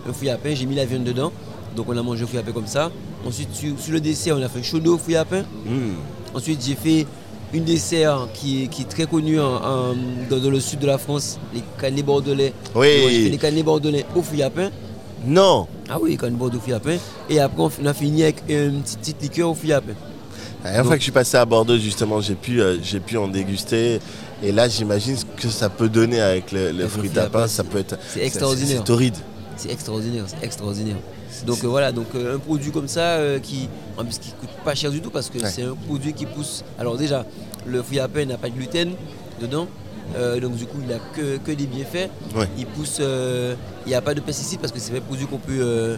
[0.09, 1.33] un, fruit à pain, j'ai mis la viande dedans.
[1.76, 2.90] Donc on a mangé un fruit à pain comme ça.
[3.26, 5.42] Ensuite sur, sur le dessert, on a fait un chaud d'eau au fruit à pain.
[5.66, 5.94] Hmm.
[6.35, 7.07] Ensuite, j'ai fait
[7.52, 9.94] une dessert qui est, qui est très connue en- en-
[10.31, 12.52] dans, dans le sud de la France, les cannelés bordelais.
[12.74, 12.88] Oui.
[13.11, 14.70] J'ai fait les cannelés bordelais au fruit à pain.
[15.26, 15.66] Non.
[15.88, 16.96] Ah oui, les cannelés bordelais au fruit à pain.
[17.28, 19.92] Et après, on a fini avec une petite, petite liqueur au fruit à pain.
[20.64, 23.16] La dernière fois que je suis passé à Bordeaux, justement, j'ai pu, euh, j'ai pu
[23.18, 23.98] en déguster.
[24.42, 27.78] Et là, j'imagine ce que ça peut donner avec le, le fruit pain, Ça peut
[27.78, 27.96] être.
[28.09, 28.78] C'est extraordinaire.
[28.78, 29.16] C'est torride.
[29.57, 30.96] C'est extraordinaire, c'est extraordinaire.
[31.46, 34.50] Donc euh, voilà, donc euh, un produit comme ça euh, qui en plus qui coûte
[34.64, 35.48] pas cher du tout parce que Ouais.
[35.50, 36.64] c'est un produit qui pousse.
[36.78, 37.24] Alors déjà,
[37.66, 38.92] le fruit à pain n'a pas de gluten
[39.40, 39.66] dedans.
[40.40, 42.11] donc du coup il a que, que des bienfaits.
[42.35, 42.48] Ouais.
[42.59, 45.96] Il pousse, il n'y a pas de pesticides parce que c'est un produit qu'on peut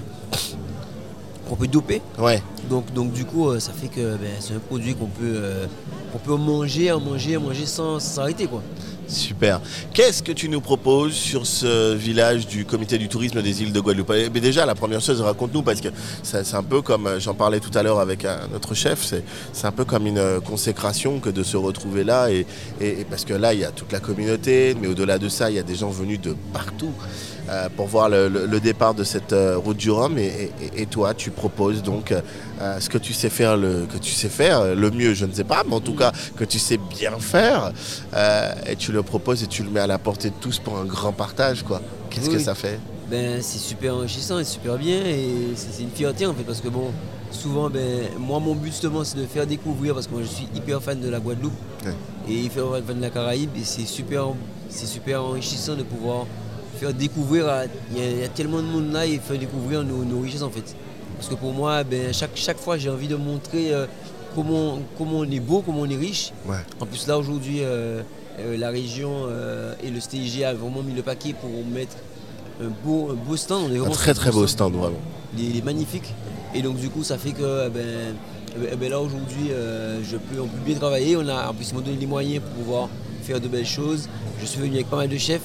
[1.49, 2.01] qu'on peut doper.
[2.19, 2.43] Ouais.
[2.71, 5.41] Donc, donc du coup ça fait que ben, c'est un produit qu'on peut
[6.15, 8.49] qu'on peut manger, manger, manger sans s'arrêter.
[9.09, 9.61] Super.
[9.93, 13.81] Qu'est-ce que tu nous proposes sur ce village du comité du tourisme des îles de
[13.81, 14.13] Guadeloupe?
[14.17, 15.89] Eh bien, Déjà, la première chose, raconte-nous, parce que
[16.23, 19.13] c'est un peu comme, euh, j'en parlais tout à l'heure avec un- notre chef,
[19.53, 22.47] c'est un peu comme une euh, consécration que de se retrouver là, et
[23.11, 25.59] parce que là, il y a toute la communauté, mais au-delà de ça, il y
[25.59, 26.93] a des gens venus de partout
[27.51, 30.83] euh, pour voir le, le- le départ de cette euh, route du Rhum, et, et-
[30.83, 34.29] et toi, tu proposes donc euh, ce que tu sais faire, le, que tu sais
[34.29, 37.19] faire, le mieux, je ne sais pas, mais en tout cas, que tu sais bien
[37.19, 37.73] faire,
[38.67, 40.85] et tu le proposes et tu le mets à la portée de tous pour un
[40.85, 41.81] grand partage, quoi.
[42.11, 42.79] Qu'est-ce Oui, que ça fait?
[43.11, 46.63] Ben, c'est super enrichissant et super bien et c'est c'est une fierté en fait parce
[46.63, 46.91] que bon
[47.31, 50.49] souvent ben moi mon but justement c'est de faire découvrir parce que moi je suis
[50.55, 51.53] hyper fan de la Guadeloupe
[51.85, 51.93] Ouais.
[52.27, 54.29] et hyper fan de la Caraïbe et c'est super
[54.71, 56.25] c'est super enrichissant de pouvoir
[56.79, 57.47] faire découvrir
[57.93, 60.21] il y, a- il y a tellement de monde là et faire découvrir nos, nos
[60.21, 60.75] richesses en fait
[61.17, 63.87] parce que pour moi ben chaque, chaque fois j'ai envie de montrer euh,
[64.35, 66.57] comment, comment on est beau comment on est riche Ouais.
[66.81, 68.03] en plus là aujourd'hui euh,
[68.41, 69.29] euh, la région
[69.83, 71.97] et le STIG a vraiment mis le paquet pour mettre
[72.61, 73.69] un beau, un beau stand.
[73.71, 74.97] On est Un très très beau stand, vraiment.
[75.37, 76.13] Il est, magnifique.
[76.55, 77.85] Et donc du coup ça fait que eh ben,
[78.57, 79.51] eh ben, eh ben, là aujourd'hui
[80.03, 81.17] je peux, on peut bien travailler.
[81.17, 82.89] On a, en plus ils m'ont donné les moyens pour pouvoir
[83.23, 84.09] faire de belles choses.
[84.41, 85.41] Je suis venu avec pas mal de chefs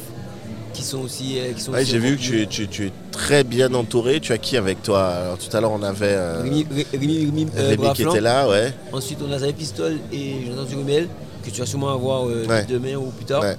[0.74, 1.40] qui sont aussi.
[1.40, 4.20] euh, qui sont Ouais, aussi J'ai vu que tu, tu- tu es très bien entouré.
[4.20, 5.08] Tu as qui avec toi?
[5.08, 8.22] Alors, Tout à l'heure, on avait euh, Rémi, Ré- Rémi, Rémi, euh, Rémi qui était
[8.22, 8.74] là, ouais.
[8.92, 11.08] Ensuite, on a Xavier Pistol et Jonathan Durumel,
[11.44, 12.66] que tu vas sûrement avoir euh, Ouais.
[12.70, 13.42] demain ou plus tard.
[13.42, 13.56] Ouais.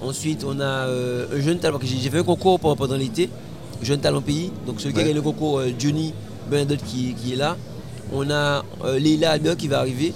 [0.00, 3.28] Ensuite, on a un jeune talent, parce que j'ai fait un concours pendant, l'été,
[3.82, 4.52] jeune talent pays.
[4.66, 6.12] Donc, celui qui a gagné le concours, Johnny
[6.50, 7.56] Bernadette qui, qui est là.
[8.12, 8.62] On a
[8.98, 10.12] Leila Albert qui va arriver.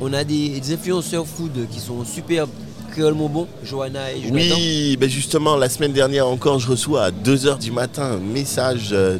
[0.00, 2.48] On a des, des influenceurs food qui sont superbes.
[2.90, 4.54] Créole Monbon, Johanna et Jonathan.
[4.56, 8.88] Oui, ben justement, la semaine dernière encore, je reçois à 2h du matin un message
[8.92, 9.14] euh,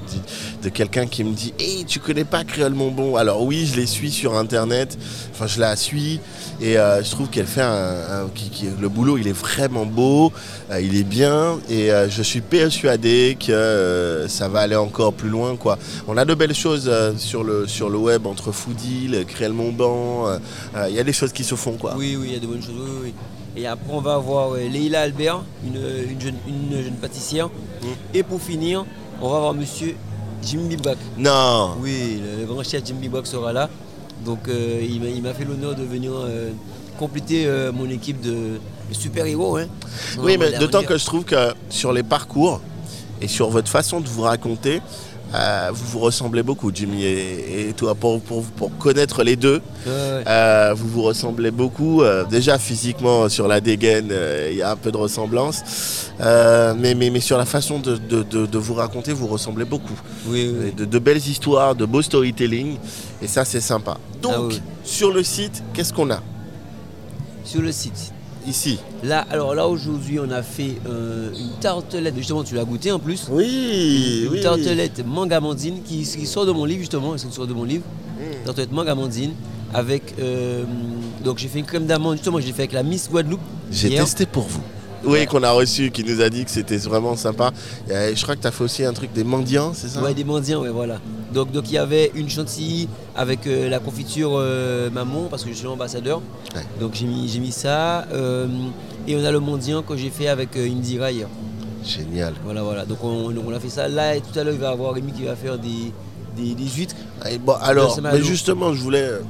[0.63, 3.77] de, de quelqu'un qui me dit Hey, tu connais pas Créole Monbon Alors, oui, je
[3.81, 4.99] les suis sur internet,
[5.33, 6.21] enfin, je la suis,
[6.61, 8.25] et euh, je trouve qu'elle fait un.
[8.25, 10.33] un- qui- qui- le boulot, il est vraiment beau,
[10.71, 15.29] euh, il est bien, et euh, je suis persuadé que ça va aller encore plus
[15.29, 15.79] loin, quoi.
[16.09, 20.27] On a de belles choses sur, le, sur le web entre Foodil, Créole Monbon,
[20.89, 21.95] il y a des choses qui se font, quoi.
[21.97, 22.75] Oui, oui, il y a de bonnes choses.
[22.77, 23.15] Oui, oui.
[23.57, 25.77] Et après, on va avoir euh, Leila Albert, une,
[26.11, 27.49] une jeune, une jeune pâtissière.
[27.49, 27.87] Mm.
[28.15, 28.85] Et pour finir,
[29.21, 29.97] on va avoir monsieur
[30.43, 30.99] Jim Bibak.
[31.19, 33.69] Non Oui, le, grand chef Jim Bibak sera là.
[34.25, 36.51] Donc, euh, il m'a- fait l'honneur de venir euh,
[36.99, 38.31] compléter euh, mon équipe de,
[38.89, 39.57] de super-héros.
[39.57, 39.67] Hein.
[40.19, 42.61] Oui, mais d'autant que je trouve que sur les parcours
[43.21, 44.81] et sur votre façon de vous raconter,
[45.33, 49.61] Euh, vous vous ressemblez beaucoup, Jimmy et, et toi, pour, pour, pour connaître les deux.
[49.87, 50.25] Ouais, ouais.
[50.27, 52.03] Euh, vous vous ressemblez beaucoup.
[52.03, 54.13] Euh, déjà physiquement, sur la dégaine,
[54.51, 55.63] il y a un peu de ressemblance.
[56.19, 59.99] Mais, mais, mais sur la façon de, de- de- de vous raconter, vous ressemblez beaucoup.
[60.27, 60.73] Oui, oui.
[60.87, 62.77] De, belles histoires, de beau storytelling.
[63.23, 63.97] Et ça, c'est sympa.
[64.21, 64.61] Donc, Ah oui.
[64.85, 66.21] sur le site, qu'est-ce qu'on a?
[67.45, 68.13] Sur le site.
[68.47, 72.17] Ici Là, alors là aujourd'hui, on a fait euh, une tartelette.
[72.17, 73.27] Justement, tu l'as goûté en plus.
[73.31, 74.41] Oui, une oui.
[74.41, 77.85] tartelette mangamandine qui, qui sort de mon livre justement, c'est une sort de mon livre?
[78.19, 78.45] Mm.
[78.45, 79.33] Tartelette mangamandine
[79.73, 80.65] avec euh,
[81.25, 83.41] donc j'ai fait une crème d'amande justement, j'ai fait avec la Miss Guadeloupe.
[83.71, 84.63] J'ai testé pour vous.
[85.05, 87.53] Oui, qu'on a reçu, qui nous a dit que c'était vraiment sympa.
[87.89, 90.03] Et je crois que tu as fait aussi un truc des mendiants, c'est ça?
[90.03, 90.99] Ouais, des mendiants, ouais, voilà.
[91.33, 95.51] Donc donc il y avait une chantilly avec euh, la confiture euh, maman parce que
[95.51, 96.21] je suis l'ambassadeur.
[96.55, 96.63] Ouais.
[96.81, 98.49] Donc j'ai mis mis ça euh,
[99.07, 101.29] et on a le mendiant que j'ai fait avec euh, Indira hier.
[101.85, 102.35] Génial.
[102.45, 102.85] Voilà voilà.
[102.85, 104.93] Donc on, on a fait ça là et tout à l'heure il va y avoir
[104.93, 105.93] Rémi qui va faire des
[106.37, 106.97] des, des huîtres.
[107.31, 109.21] Et bon, alors, mais justement, je voulais euh,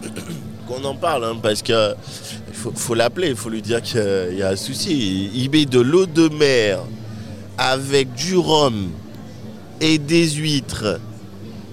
[0.70, 1.94] qu'on en parle, hein, parce que
[2.52, 5.30] faut, l'appeler, il faut lui dire qu'il y a un souci.
[5.34, 6.80] Il met de l'eau de mer
[7.58, 8.90] avec du rhum
[9.80, 11.00] et des huîtres.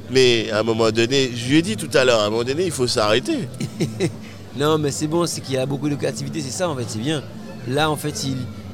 [0.10, 2.44] Mais à un moment donné, je lui ai dit tout à l'heure, à un moment
[2.44, 3.48] donné, il faut s'arrêter.
[4.58, 6.86] Non, mais c'est bon, c'est qu'il y a beaucoup de créativité, c'est ça en fait,
[6.88, 7.22] c'est bien.
[7.68, 8.24] Là, en fait,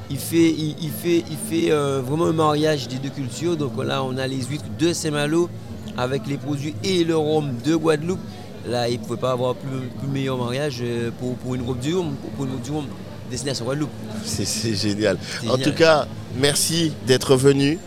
[0.09, 3.57] il, fait, il, euh, vraiment un mariage des deux cultures.
[3.57, 5.49] Donc là, on a les huîtres de Saint-Malo
[5.97, 8.21] avec les produits et le rhum de Guadeloupe.
[8.67, 11.79] Là, il ne pouvait pas avoir plus, plus meilleur mariage euh, pour, pour une robe
[11.79, 12.85] du rhum, pour, une robe du rhum
[13.29, 13.89] destination Guadeloupe.
[14.23, 15.17] C'est génial.
[15.39, 15.61] En génial.
[15.61, 16.07] tout cas,
[16.37, 17.77] merci d'être venu.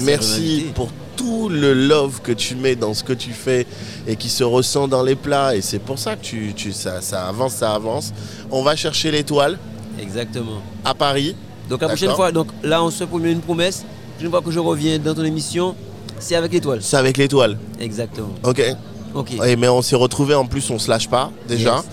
[0.00, 3.66] Merci, pour tout le love que tu mets dans ce que tu fais
[4.06, 5.56] et qui se ressent dans les plats.
[5.56, 8.12] Et c'est pour ça que tu, tu- ça, ça avance, ça avance.
[8.50, 9.58] On va chercher l'étoile
[10.00, 10.62] Exactement.
[10.84, 11.34] à Paris.
[11.68, 13.84] Donc la prochaine fois, donc là, on se promet une promesse.
[14.20, 15.74] Une fois que je reviens dans ton émission,
[16.18, 16.80] c'est avec l'étoile.
[16.82, 17.58] C'est avec l'étoile.
[17.80, 18.34] Exactement.
[18.42, 18.62] Ok.
[19.58, 21.76] Mais on s'est retrouvés en plus, on se lâche pas déjà.
[21.76, 21.84] Yes.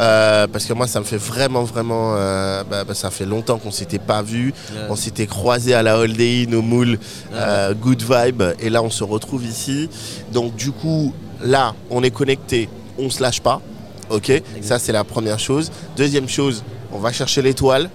[0.00, 2.14] Euh, parce que moi, ça me fait vraiment, vraiment.
[2.16, 4.52] euh, bah, bah, ça fait longtemps qu'on s'était pas vu.
[4.88, 6.98] On s'était croisés à la Holiday Inn au Moule,
[7.32, 9.88] euh, Good Vibe, et là on se retrouve ici.
[10.32, 11.12] Donc du coup,
[11.42, 13.60] là, on est connecté, on se lâche pas.
[14.10, 15.70] Ok, ça c'est la première chose.
[15.96, 16.62] Deuxième chose,
[16.92, 17.88] on va chercher l'étoile.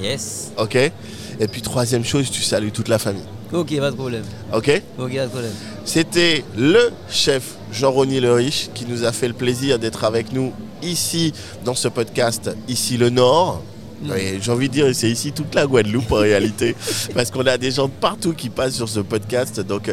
[0.00, 0.52] Yes.
[0.56, 0.76] Ok.
[0.76, 3.24] Et puis troisième chose, tu salues toute la famille.
[3.52, 4.24] Ok, pas de problème.
[4.52, 4.82] Ok.
[4.98, 5.52] Ok, pas de problème.
[5.84, 10.52] C'était le chef Jean-Rony Le Riche qui nous a fait le plaisir d'être avec nous
[10.82, 11.32] ici
[11.64, 13.62] dans ce podcast, ici le Nord.
[14.02, 14.12] Mm.
[14.40, 16.76] J'ai envie de dire, c'est ici toute la Guadeloupe en réalité,
[17.14, 19.60] parce qu'on a des gens de partout qui passent sur ce podcast.
[19.60, 19.92] Donc,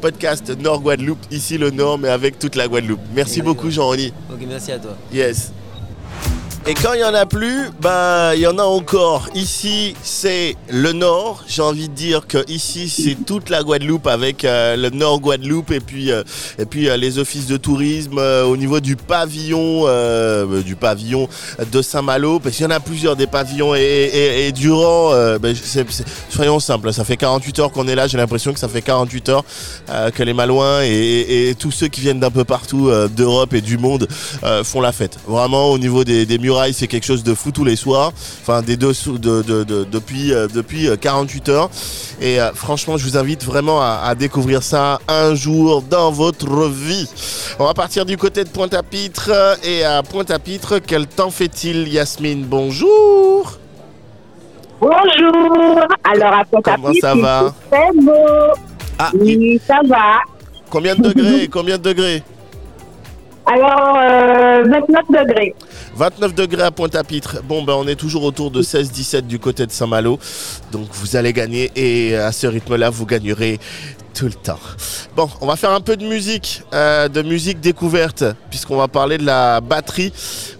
[0.00, 3.00] podcast Nord Guadeloupe, ici le Nord, mais avec toute la Guadeloupe.
[3.14, 3.54] Merci Exactement.
[3.54, 4.12] beaucoup, Jean-Rony.
[4.32, 4.96] Ok, merci à toi.
[5.12, 5.52] Yes.
[6.66, 9.26] Et quand il n'y en a plus, bah il y en a encore.
[9.34, 11.42] Ici, c'est le Nord.
[11.48, 15.70] J'ai envie de dire que ici, c'est toute la Guadeloupe avec euh, le Nord Guadeloupe
[15.72, 16.22] et puis euh,
[16.58, 21.28] et puis euh, les offices de tourisme euh, au niveau du pavillon euh, du pavillon
[21.72, 25.12] de Saint-Malo parce qu'il y en a plusieurs des pavillons et, et- et durant
[25.54, 25.86] c'est-
[26.28, 29.28] soyons simples, ça fait 48 heures qu'on est là, j'ai l'impression que ça fait 48
[29.30, 29.44] heures
[30.14, 33.78] que les Malouins et, et- tous ceux qui viennent d'un peu partout d'Europe et du
[33.78, 34.06] monde
[34.62, 35.18] font la fête.
[35.26, 36.38] Vraiment, au niveau des, des
[36.72, 38.12] c'est quelque chose de fou tous les soirs.
[38.42, 41.70] Enfin, des deux sous- de, de- de- depuis, euh, depuis euh, 48 heures.
[42.20, 46.68] Et euh, franchement, je vous invite vraiment à, à découvrir ça un jour dans votre
[46.68, 47.08] vie.
[47.58, 49.30] On va partir du côté de Pointe-à-Pitre.
[49.64, 52.44] Et à Pointe-à-Pitre, quel temps fait-il, Yasmine?
[52.44, 53.58] Bonjour
[54.80, 55.80] Bonjour.
[56.04, 57.54] Alors, à Pointe Comment ça va?
[57.70, 58.12] Très beau.
[58.98, 60.20] Ah, Oui, ça va.
[60.70, 61.48] combien de degrés?
[61.48, 62.22] Combien de degrés?
[63.52, 65.54] Alors, euh, 29 degrés.
[65.96, 67.42] 29 degrés à Pointe-à-Pitre.
[67.42, 70.20] Bon, ben, on est toujours autour de 16-17 du côté de Saint-Malo.
[70.70, 73.58] Donc, vous allez gagner et à ce rythme-là, vous gagnerez
[74.14, 74.60] tout le temps.
[75.16, 79.18] Bon, on va faire un peu de musique, euh, de musique découverte, puisqu'on va parler
[79.18, 80.12] de la batterie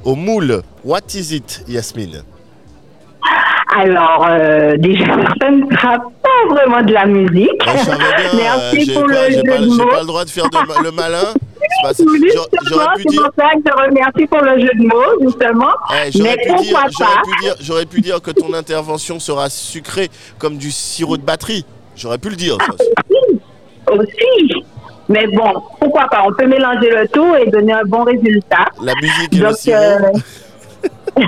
[0.02, 0.62] au moule.
[0.84, 2.24] What is it, Yasmine?
[3.76, 5.04] Alors, euh, déjà,
[5.40, 7.50] ça ne sera pas vraiment de la musique.
[7.64, 7.74] Bien,
[8.34, 9.86] Merci euh, j'ai pour pas, le j'ai jeu pas- de j'ai mots.
[9.88, 11.18] pas le droit de faire de le malin.
[11.92, 15.70] C'est pour ça que je remercie pour le jeu de mots, justement.
[15.92, 17.22] Eh, j'aurais Mais pu dire, pourquoi pas
[17.60, 20.08] j'aurais pu dire que ton intervention sera sucrée
[20.38, 21.64] comme du sirop de batterie.
[21.96, 22.56] J'aurais pu le dire.
[22.66, 22.74] ça.
[23.92, 24.64] Aussi.
[25.08, 26.22] Mais bon, pourquoi pas?
[26.26, 28.66] On peut mélanger le tout et donner un bon résultat.
[28.82, 29.80] La musique et le Donc, sirop.
[29.80, 31.16] euh,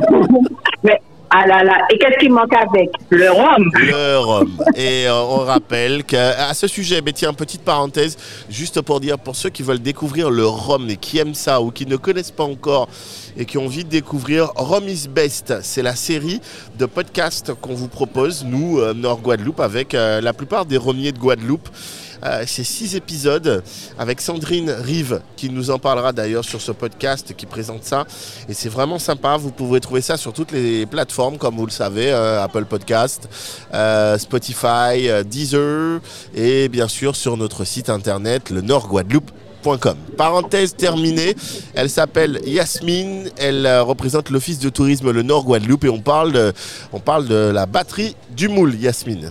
[0.84, 1.01] mais,
[1.35, 1.78] ah là là.
[1.91, 3.70] Et qu'est-ce qui manque avec Le rhum.
[3.74, 4.51] Le rhum.
[4.76, 8.18] Et euh, on rappelle qu'à ce sujet, mais tiens, petite parenthèse,
[8.51, 11.70] juste pour dire, pour ceux qui veulent découvrir le rhum et qui aiment ça ou
[11.70, 12.87] qui ne connaissent pas encore
[13.37, 16.41] et qui ont envie de découvrir Rhum is Best, c'est la série
[16.78, 21.12] de podcasts qu'on vous propose, nous, euh, Nord Guadeloupe, avec euh, la plupart des rhummiers
[21.12, 21.68] de Guadeloupe.
[22.25, 23.62] Euh, c'est six épisodes
[23.99, 28.07] avec Sandrine Rive qui nous en parlera d'ailleurs sur ce podcast qui présente ça.
[28.49, 29.37] Et c'est vraiment sympa.
[29.37, 33.29] Vous pouvez trouver ça sur toutes les plateformes, comme vous le savez, euh, Apple Podcast,
[33.75, 36.01] euh, Spotify, euh, Deezer
[36.35, 39.31] et bien sûr sur notre site internet, le Nord Guadeloupe.
[40.16, 41.37] Parenthèse terminée,
[41.75, 46.53] elle s'appelle Yasmine, elle représente l'Office de tourisme le Nord Guadeloupe et on parle de,
[46.93, 49.31] on parle de la batterie du moule, Yasmine.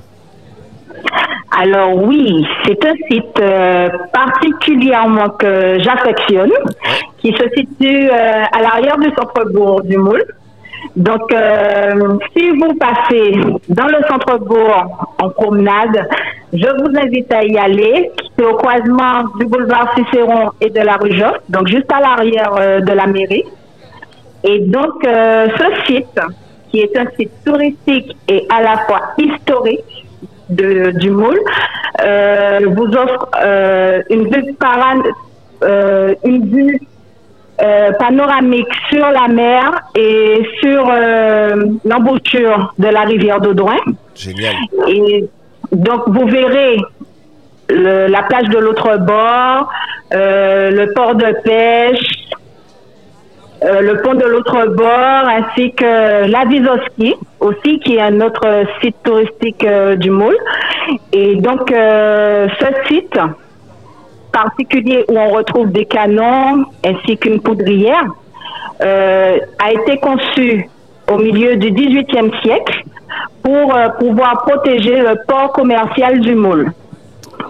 [1.59, 6.51] Alors oui, c'est un site euh, particulièrement que j'affectionne,
[7.17, 10.23] qui se situe euh, à l'arrière du centre-bourg du Moule.
[10.95, 13.33] Donc, euh, si vous passez
[13.69, 16.07] dans le centre-bourg en promenade,
[16.53, 18.11] je vous invite à y aller.
[18.37, 22.53] C'est au croisement du boulevard Cicéron et de la rue Joffre, donc juste à l'arrière
[22.57, 23.45] euh, de la mairie.
[24.43, 26.19] Et donc, euh, ce site,
[26.71, 29.83] qui est un site touristique et à la fois historique
[30.51, 31.39] de, du Moule,
[32.03, 34.55] euh, vous offre euh, une vue,
[35.63, 36.79] euh, une vue
[37.61, 43.77] euh, panoramique sur la mer et sur euh, l'embouchure de la rivière d'Audouin.
[44.15, 44.55] Génial.
[44.87, 45.25] Et
[45.71, 46.77] donc, vous verrez
[47.69, 49.69] le- la plage de l'autre bord,
[50.13, 52.29] euh, le port de pêche,
[53.63, 58.63] euh, le pont de l'autre bord, ainsi que la Visoski aussi, qui est un autre
[58.81, 60.37] site touristique euh, du Moule.
[61.13, 63.19] Et donc, euh, ce site
[64.31, 68.05] particulier où on retrouve des canons ainsi qu'une poudrière
[68.79, 70.67] a été conçu
[71.11, 72.83] au milieu du XVIIIe siècle
[73.43, 76.71] pour pouvoir protéger le port commercial du Moule,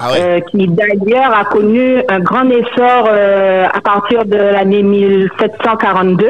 [0.04, 0.22] Ah ouais.
[0.22, 6.28] euh, qui d'ailleurs a connu un grand essor euh, à partir de l'année 1742.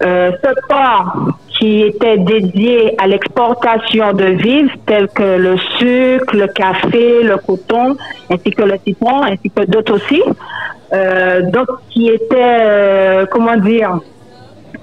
[0.00, 1.16] Euh, ce port
[1.58, 7.96] qui était dédié à l'exportation de vivres tels que le sucre, le café, le coton,
[8.30, 10.22] ainsi que le citron, ainsi que d'autres aussi.
[10.92, 13.98] Euh, donc, qui était, euh, comment dire,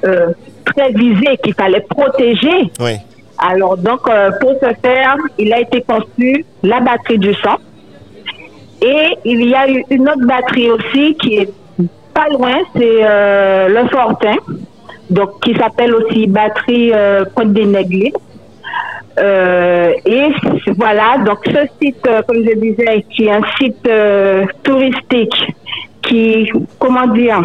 [0.03, 0.33] euh,
[0.65, 2.71] très visé, qu'il fallait protéger.
[2.81, 2.97] Oui.
[3.37, 7.57] Alors, donc, euh, pour ce faire, il a été conçu la batterie du sang.
[8.81, 11.49] Et il y a une autre batterie aussi qui est
[12.13, 14.35] pas loin, c'est euh, le Fortin,
[15.09, 18.11] donc qui s'appelle aussi batterie euh, Pointe des Nègles.
[19.17, 20.27] Euh, et
[20.77, 25.53] voilà, donc ce site, euh, comme je disais, qui est un site euh, touristique
[26.01, 27.41] qui, comment dire,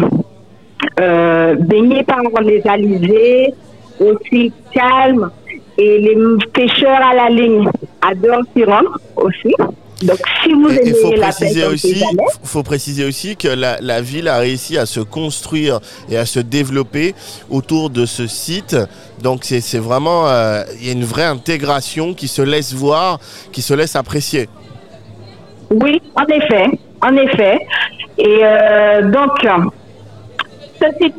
[0.99, 3.53] euh, baigné par les alizés,
[3.99, 5.31] aussi calme,
[5.77, 6.17] et les
[6.53, 7.69] pêcheurs à la ligne
[8.01, 9.53] adorent s'y rendre aussi.
[10.03, 12.23] Donc, si vous Et faut aimez la préciser aussi, jamais.
[12.43, 15.79] faut préciser aussi que la, la ville a réussi à se construire
[16.09, 17.13] et à se développer
[17.49, 18.75] autour de ce site.
[19.21, 23.19] Donc c'est c'est vraiment, euh, il y a une vraie intégration qui se laisse voir,
[23.51, 24.49] qui se laisse apprécier.
[25.69, 26.65] Oui, en effet,
[27.01, 27.59] en effet.
[28.17, 29.31] Et euh, donc,
[30.81, 31.15] ce site,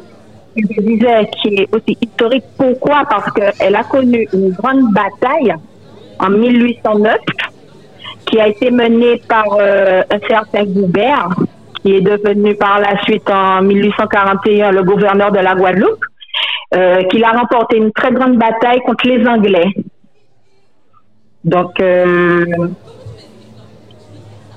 [0.57, 3.05] je disais, qui est aussi historique, pourquoi?
[3.09, 5.55] Parce qu'elle a connu une grande bataille
[6.18, 7.16] en 1809
[8.33, 11.28] qui a été menée par euh, un certain Goubert,
[11.83, 16.03] qui est devenu par la suite en 1841 le gouverneur de la Guadeloupe,
[16.74, 19.68] euh, qu'il a remporté une très grande bataille contre les Anglais.
[21.45, 22.47] Donc, euh,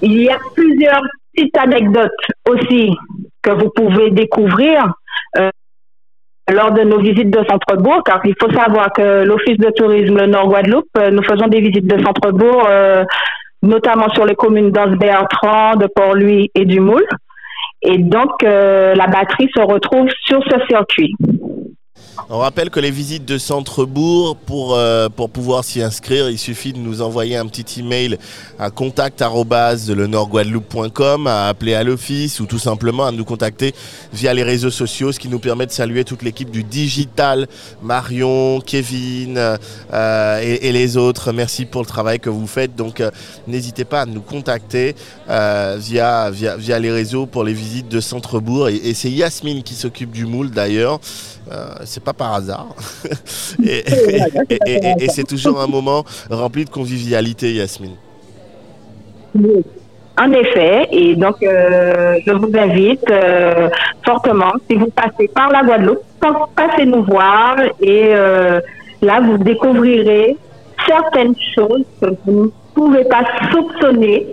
[0.01, 1.01] il y a plusieurs
[1.33, 2.11] petites anecdotes
[2.47, 2.95] aussi
[3.41, 4.93] que vous pouvez découvrir
[5.37, 5.49] euh,
[6.49, 10.27] lors de nos visites de centre-bourg, car il faut savoir que l'Office de tourisme le
[10.27, 12.69] Nord-Guadeloupe, euh, nous faisons des visites de centre-bourg,
[13.65, 17.05] notamment sur les communes d'Anse-Bertrand, de Port-Louis et du Moule.
[17.81, 21.13] Et donc, euh, la batterie se retrouve sur ce circuit.
[22.29, 26.73] On rappelle que les visites de centre-bourg, pour, euh, pour pouvoir s'y inscrire, il suffit
[26.73, 28.17] de nous envoyer un petit email
[28.57, 33.75] à contact@lenorguadeloupe.com, à appeler à l'office ou tout simplement à nous contacter
[34.13, 37.47] via les réseaux sociaux, ce qui nous permet de saluer toute l'équipe du digital,
[37.83, 39.57] Marion, Kevin euh,
[40.41, 41.31] et, les autres.
[41.31, 42.75] Merci pour le travail que vous faites.
[42.75, 43.11] Donc euh,
[43.47, 44.95] n'hésitez pas à nous contacter
[45.27, 48.69] via, via, via les réseaux pour les visites de centre-bourg.
[48.69, 50.99] Et, et c'est Yasmine qui s'occupe du moule d'ailleurs.
[51.51, 52.67] Euh, c'est pas par hasard.
[53.63, 57.95] et et- et- et- et c'est toujours un moment rempli de convivialité, Yasmine.
[60.17, 63.69] En effet, et donc euh, je vous invite euh,
[64.05, 65.99] fortement, si vous passez par la Guadeloupe,
[66.55, 68.61] passez nous voir et euh,
[69.01, 70.37] là vous découvrirez
[70.87, 74.25] certaines choses que vous ne pouvez pas soupçonner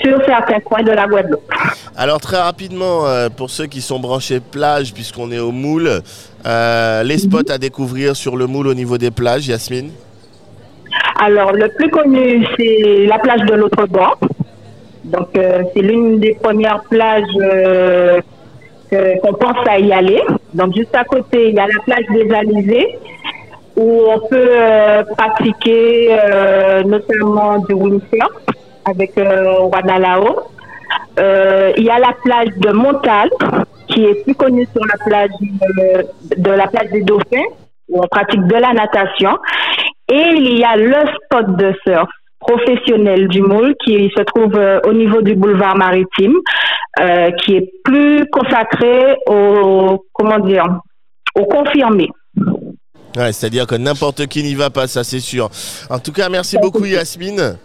[0.00, 1.50] sur certains coins de la Guadeloupe.
[1.96, 6.02] Alors très rapidement, euh, pour ceux qui sont branchés plage, puisqu'on est au moule,
[6.46, 9.90] euh, les spots à découvrir sur le moule au niveau des plages, Yasmine?
[11.20, 14.18] Alors le plus connu c'est la plage de l'autre bord.
[15.04, 17.22] Donc, c'est l'une des premières plages
[18.90, 20.20] qu'on pense à y aller.
[20.52, 22.98] Donc, juste à côté, il y a la plage des Alizés
[23.76, 24.50] où on peut
[25.16, 26.16] pratiquer
[26.84, 28.32] notamment du windsurf
[28.86, 30.48] avec euh, Wanalao.
[31.18, 33.30] il y a la plage de Montal
[33.88, 35.30] qui est plus connue sur la plage
[36.36, 37.48] de la plage des Dauphins
[37.88, 39.38] où on pratique de la natation.
[40.08, 42.08] Et il y a le spot de surf
[42.38, 46.34] professionnel du Moule qui se trouve euh, au niveau du boulevard maritime,
[47.00, 50.64] euh, qui est plus consacré au comment dire
[51.34, 52.08] au confirmé.
[53.16, 55.50] Ouais, c'est-à-dire que n'importe qui n'y va pas, ça c'est sûr.
[55.90, 57.58] En tout cas, merci beaucoup Yasmine.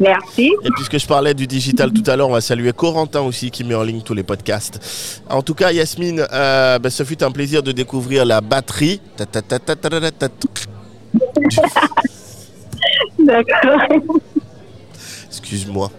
[0.00, 0.52] Merci.
[0.64, 3.64] Et puisque je parlais du digital tout à l'heure, on va saluer Corentin aussi qui
[3.64, 5.22] met en ligne tous les podcasts.
[5.28, 9.02] En tout cas, Yasmine, euh, ben, ce fut un plaisir de découvrir la batterie.
[13.18, 14.20] D'accord.
[15.52, 15.90] Excuse-moi.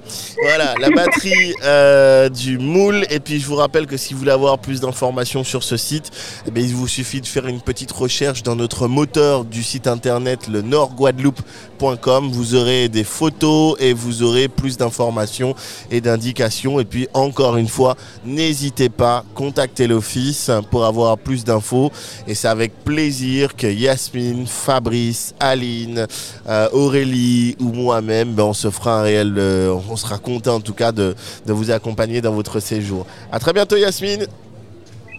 [0.44, 3.06] Voilà, la batterie euh, du moule.
[3.10, 6.10] Et puis je vous rappelle que si vous voulez avoir plus d'informations sur ce site,
[6.48, 10.48] eh il vous suffit de faire une petite recherche dans notre moteur du site internet,
[10.48, 12.32] le nordguadeloupe.com.
[12.32, 15.54] Vous aurez des photos et vous aurez plus d'informations
[15.90, 16.80] et d'indications.
[16.80, 21.92] Et puis encore une fois, n'hésitez pas, contactez l'office pour avoir plus d'infos.
[22.26, 26.08] Et c'est avec plaisir que Yasmine, Fabrice, Aline,
[26.48, 30.74] euh, Aurélie ou moi-même, ben, on se fera un réel, on sera content en tout
[30.74, 31.16] cas de,
[31.46, 33.06] vous accompagner dans votre séjour.
[33.32, 34.26] À très bientôt Yasmine.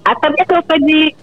[0.05, 1.15] À très bientôt Fadi.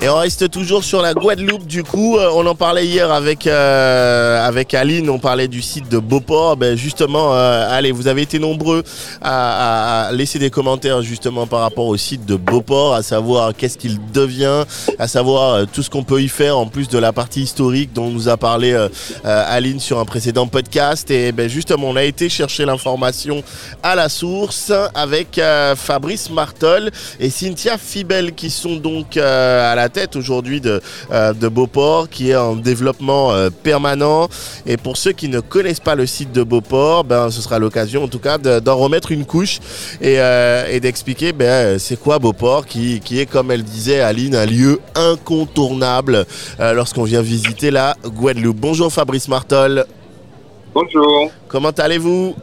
[0.00, 1.66] Et on reste toujours sur la Guadeloupe.
[1.66, 5.10] Du coup, euh, on en parlait hier avec euh, avec Aline.
[5.10, 6.56] On parlait du site de Beauport.
[6.56, 8.84] Ben justement, euh, allez, vous avez été nombreux
[9.20, 13.98] à, laisser des commentaires justement par rapport au site de Beauport, à savoir qu'est-ce qu'il
[14.12, 14.62] devient,
[15.00, 18.08] à savoir tout ce qu'on peut y faire en plus de la partie historique dont
[18.08, 18.76] nous a parlé
[19.24, 21.10] Aline sur un précédent podcast.
[21.10, 23.42] Et ben justement, on a été chercher l'information
[23.82, 25.40] à la source avec
[25.74, 30.80] Fabrice Martol et Cynthia Fibel qui sont donc à la tête aujourd'hui de,
[31.10, 34.28] euh, de, Beauport qui est en développement euh, permanent.
[34.66, 38.04] Et pour ceux qui ne connaissent pas le site de Beauport, ben, ce sera l'occasion
[38.04, 39.58] en tout cas d'en remettre une couche
[40.00, 44.46] et, euh, d'expliquer ben, c'est quoi Beauport qui, qui, est, comme elle disait Aline, un
[44.46, 46.26] lieu incontournable
[46.58, 48.58] lorsqu'on vient visiter la Guadeloupe.
[48.58, 49.84] Bonjour Fabrice Martol.
[50.74, 51.30] Bonjour.
[51.48, 52.34] Comment allez-vous?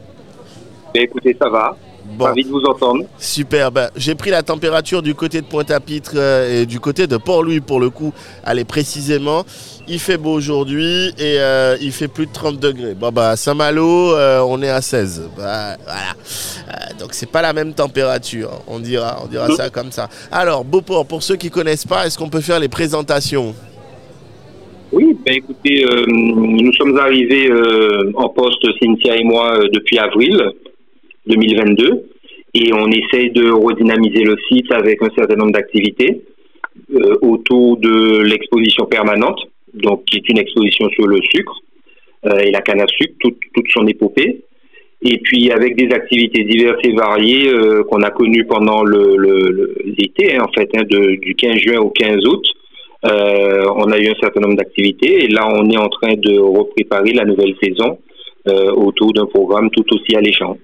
[0.94, 1.78] Ben, Écoutez, ça va.
[2.06, 2.26] Bon.
[2.26, 3.04] Ravi de vous entendre.
[3.18, 3.72] Super.
[3.72, 7.62] Ben, j'ai pris la température du côté de Pointe-à-Pitre euh, et du côté de Port-Louis
[7.62, 8.14] pour le coup.
[8.44, 9.44] Allez, précisément.
[9.88, 12.94] Il fait beau aujourd'hui et euh, il fait plus de 30 degrés.
[12.94, 15.30] Bon, bah, Saint-Malo, euh, on est à 16.
[15.36, 16.94] Bah, voilà.
[17.00, 18.52] donc, c'est pas la même température.
[18.68, 20.08] On dira, on dira ça comme ça.
[20.32, 23.56] Alors, Beauport, pour ceux qui connaissent pas, est-ce qu'on peut faire les présentations?
[24.92, 27.52] Oui, ben écoutez, nous sommes arrivés
[28.14, 30.54] en poste, Cynthia et moi, depuis avril.
[31.28, 32.06] 2022
[32.56, 36.22] et on essaye de redynamiser le site avec un certain nombre d'activités
[36.94, 39.40] euh, autour de l'exposition permanente,
[39.74, 41.58] donc qui est une exposition sur le sucre
[42.26, 44.44] euh, et la canne à sucre, toute, toute son épopée,
[45.02, 50.36] et puis avec des activités diverses et variées euh, qu'on a connues pendant le, l'été,
[50.36, 52.46] hein, en fait, hein, de, du 15 juin au 15 août.
[53.04, 57.12] on a eu un certain nombre d'activités et là on est en train de repréparer
[57.14, 58.00] la nouvelle saison
[58.76, 60.58] autour d'un programme tout aussi alléchant.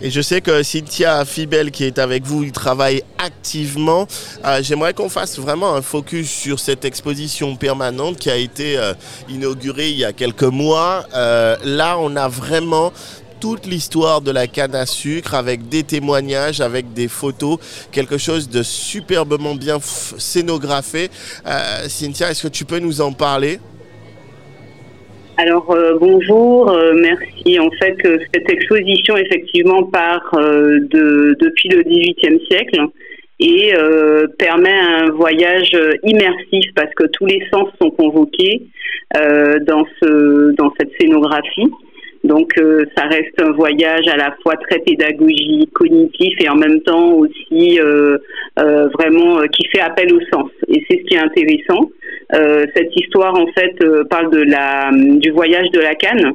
[0.00, 4.06] Et je sais que Cynthia Fibel qui est avec vous, il travaille activement.
[4.44, 8.94] Euh, j'aimerais qu'on fasse vraiment un focus sur cette exposition permanente qui a été euh,
[9.28, 11.04] inaugurée il y a quelques mois.
[11.14, 12.92] Euh, là, on a vraiment
[13.40, 17.58] toute l'histoire de la canne à sucre avec des témoignages, avec des photos,
[17.90, 21.08] quelque chose de superbement bien scénographé.
[21.88, 23.60] Cynthia, est-ce que tu peux nous en parler?
[25.38, 27.60] Alors euh, bonjour, euh, merci.
[27.60, 32.80] En fait, euh, cette exposition effectivement part de, depuis le XVIIIe siècle
[33.38, 33.72] et
[34.36, 35.70] permet un voyage
[36.02, 38.66] immersif parce que tous les sens sont convoqués
[39.14, 41.70] dans ce dans cette scénographie.
[42.24, 42.52] Donc
[42.96, 47.78] ça reste un voyage à la fois très pédagogique, cognitif et en même temps aussi
[48.58, 50.50] vraiment qui fait appel au sens.
[50.66, 51.90] Et c'est ce qui est intéressant.
[52.34, 56.34] Euh, cette histoire en fait euh, parle de la du voyage de la canne.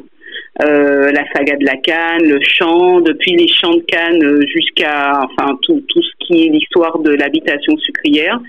[0.63, 5.57] Euh, la saga de la canne, le chant, depuis les champs de canne jusqu'à enfin
[5.63, 8.39] tout, tout ce qui est l'histoire de l'habitation sucrière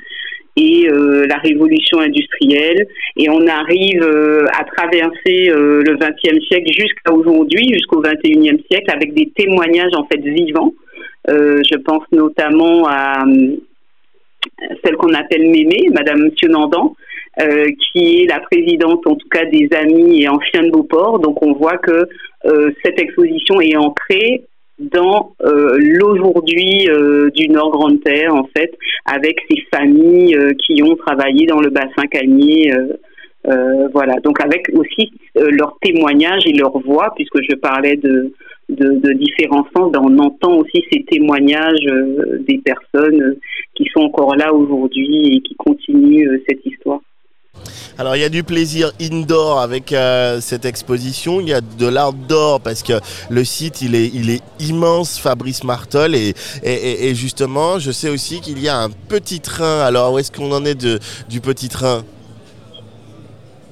[0.56, 2.86] et la révolution industrielle.
[3.16, 4.04] Et on arrive
[4.52, 10.20] à traverser le XXe siècle jusqu'à aujourd'hui, jusqu'au XXIe siècle, avec des témoignages en fait
[10.20, 10.72] vivants.
[11.26, 13.24] je pense notamment à
[14.84, 16.92] celle qu'on appelle Mémé, Madame Monsieur Nandan,
[17.38, 21.18] qui est la présidente en tout cas des Amis et Anciens de Beauport.
[21.18, 22.08] Donc on voit que
[22.84, 24.44] cette exposition est entrée
[24.78, 26.88] dans l'aujourd'hui
[27.34, 28.72] du Nord Grande Terre en fait,
[29.06, 32.72] avec ces familles qui ont travaillé dans le bassin calmier.
[33.92, 38.32] voilà, donc avec aussi leurs témoignages et leur voix, puisque je parlais de,
[38.68, 39.92] de, différents sens.
[39.96, 43.38] On entend aussi ces témoignages euh, des personnes euh,
[43.74, 47.00] qui sont encore là aujourd'hui et qui continuent euh, cette histoire.
[47.98, 49.94] Alors il y a du plaisir indoor avec
[50.40, 52.94] cette exposition, il y a de l'outdoor parce que
[53.30, 56.34] le site il est, il est immense, Fabrice Martol, et,
[56.64, 59.80] et, justement je sais aussi qu'il y a un petit train.
[59.80, 60.98] Alors où est-ce qu'on en est de,
[61.28, 62.02] du petit train?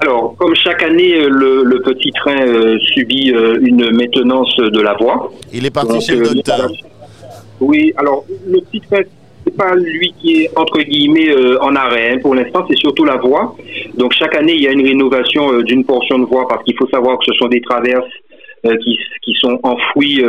[0.02, 4.94] Alors, comme chaque année, euh, le, petit train euh, subit euh, une maintenance de la
[4.94, 5.30] voie.
[5.52, 6.68] Il est parti chez le docteur.
[7.60, 9.02] Oui, alors le petit train,
[9.44, 12.12] c'est pas lui qui est entre guillemets en arrêt.
[12.12, 12.18] Hein.
[12.22, 13.56] Pour l'instant, c'est surtout la voie.
[13.94, 16.88] Donc chaque année, il y a une rénovation d'une portion de voie parce qu'il faut
[16.88, 18.12] savoir que ce sont des traverses
[18.84, 20.22] qui, qui, sont enfouies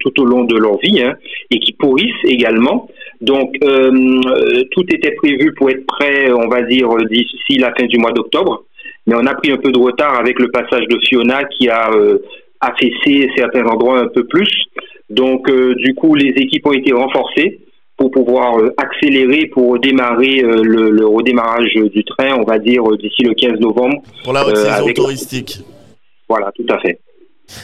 [0.00, 1.14] tout au long de leur vie hein,
[1.50, 2.88] et qui pourrissent également.
[3.20, 7.98] Donc, euh, tout était prévu pour être prêt, on va dire, d'ici la fin du
[7.98, 8.64] mois d'octobre.
[9.06, 11.90] Mais on a pris un peu de retard avec le passage de Fiona qui a
[11.90, 12.18] euh,
[12.60, 14.50] affaissé certains endroits un peu plus.
[15.10, 17.60] Donc, euh, du coup, les équipes ont été renforcées
[18.00, 23.22] pour pouvoir euh, accélérer pour démarrer le, le, redémarrage du train, on va dire, d'ici
[23.22, 24.02] le 15 novembre.
[24.24, 25.60] Pour la saison touristique.
[26.28, 26.98] Voilà, tout à fait.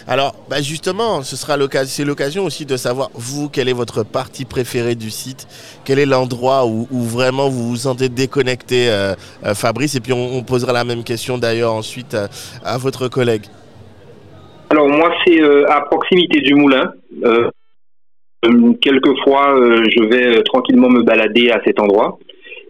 [0.07, 4.03] Alors, bah, justement, ce sera l'occasion, c'est l'occasion aussi de savoir, vous, quelle est votre
[4.03, 5.47] partie préférée du site?
[5.85, 9.15] Quel est l'endroit où, vraiment vous vous sentez déconnecté, euh,
[9.45, 9.95] euh, Fabrice?
[9.95, 12.27] Et puis, on, posera la même question d'ailleurs ensuite euh,
[12.65, 13.45] à, votre collègue.
[14.71, 16.93] Alors, moi, c'est à proximité du moulin.
[18.81, 19.57] Quelquefois,
[19.89, 22.19] je vais tranquillement me balader à cet endroit.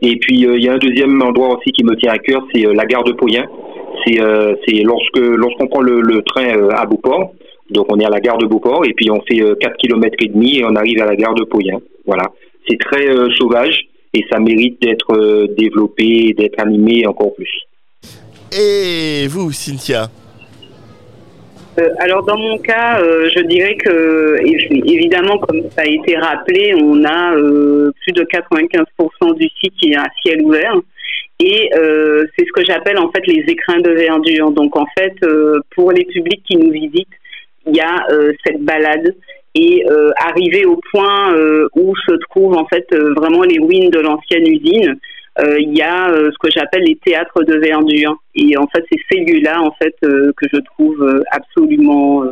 [0.02, 2.62] Et puis, il y a un deuxième endroit aussi qui me tient à cœur, c'est
[2.62, 3.46] la gare de Poyen
[4.04, 4.54] c'est euh,
[4.84, 7.32] lorsque lorsqu'on prend le, train euh, à Beauport.
[7.70, 10.28] Donc on est à la gare de Beauport et puis on fait 4 km et
[10.28, 11.78] demi et on arrive à la gare de Poyen.
[12.06, 12.24] Voilà.
[12.68, 17.50] C'est très euh, sauvage et ça mérite d'être développé, d'être animé encore plus.
[18.52, 20.08] Et vous, Cynthia?
[21.98, 27.32] Alors dans mon cas, je dirais que évidemment, comme ça a été rappelé, on a
[28.02, 30.74] plus de 95% du site qui est à ciel ouvert.
[31.38, 34.50] Et euh, c'est ce que j'appelle en fait les écrins de verdure.
[34.50, 37.08] Donc en fait, euh, pour les publics qui nous visitent,
[37.66, 39.14] il y a euh, cette balade
[39.54, 43.90] et euh, arriver au point euh, où se trouvent en fait euh, vraiment les ruines
[43.90, 44.98] de l'ancienne usine.
[45.38, 48.16] Il y a ce que j'appelle les théâtres de verdure.
[48.34, 52.24] Et en fait, c'est ces lieux-là en fait que je trouve absolument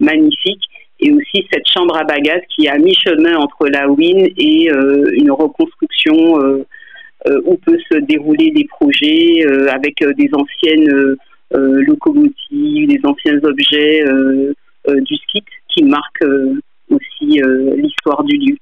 [0.00, 0.64] magnifiques
[0.98, 5.30] et aussi cette chambre à bagages qui est à mi-chemin entre la ruine et une
[5.30, 6.64] reconstruction
[7.26, 11.16] euh, où peut se dérouler des projets euh, avec euh, des anciennes
[11.52, 14.04] locomotives, des anciens objets
[14.86, 16.24] du site qui marquent
[16.88, 17.40] aussi
[17.76, 18.56] l'histoire du lieu.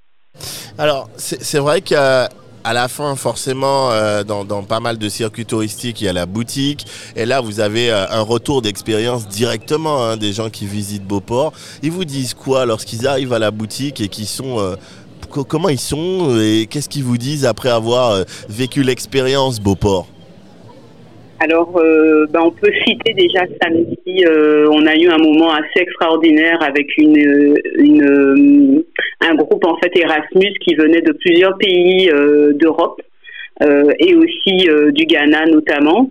[0.78, 2.30] Alors, c'est vrai qu'à
[2.68, 3.90] à la fin, forcément,
[4.24, 6.86] dans, pas mal de circuits touristiques, il y a la boutique.
[7.16, 11.52] Et là, vous avez un retour d'expérience directement hein, des gens qui visitent Beauport.
[11.82, 14.76] Ils vous disent quoi lorsqu'ils arrivent à la boutique et qui sont
[15.28, 20.06] comment ils sont et qu'est-ce qu'ils vous disent après avoir euh, vécu l'expérience Beauport?
[21.40, 25.80] Alors, euh, ben, on peut citer déjà samedi, euh, on a eu un moment assez
[25.80, 28.84] extraordinaire avec une, une,
[29.20, 32.10] un groupe en fait Erasmus qui venait de plusieurs pays
[32.54, 33.00] d'Europe
[33.60, 36.10] et aussi du Ghana notamment.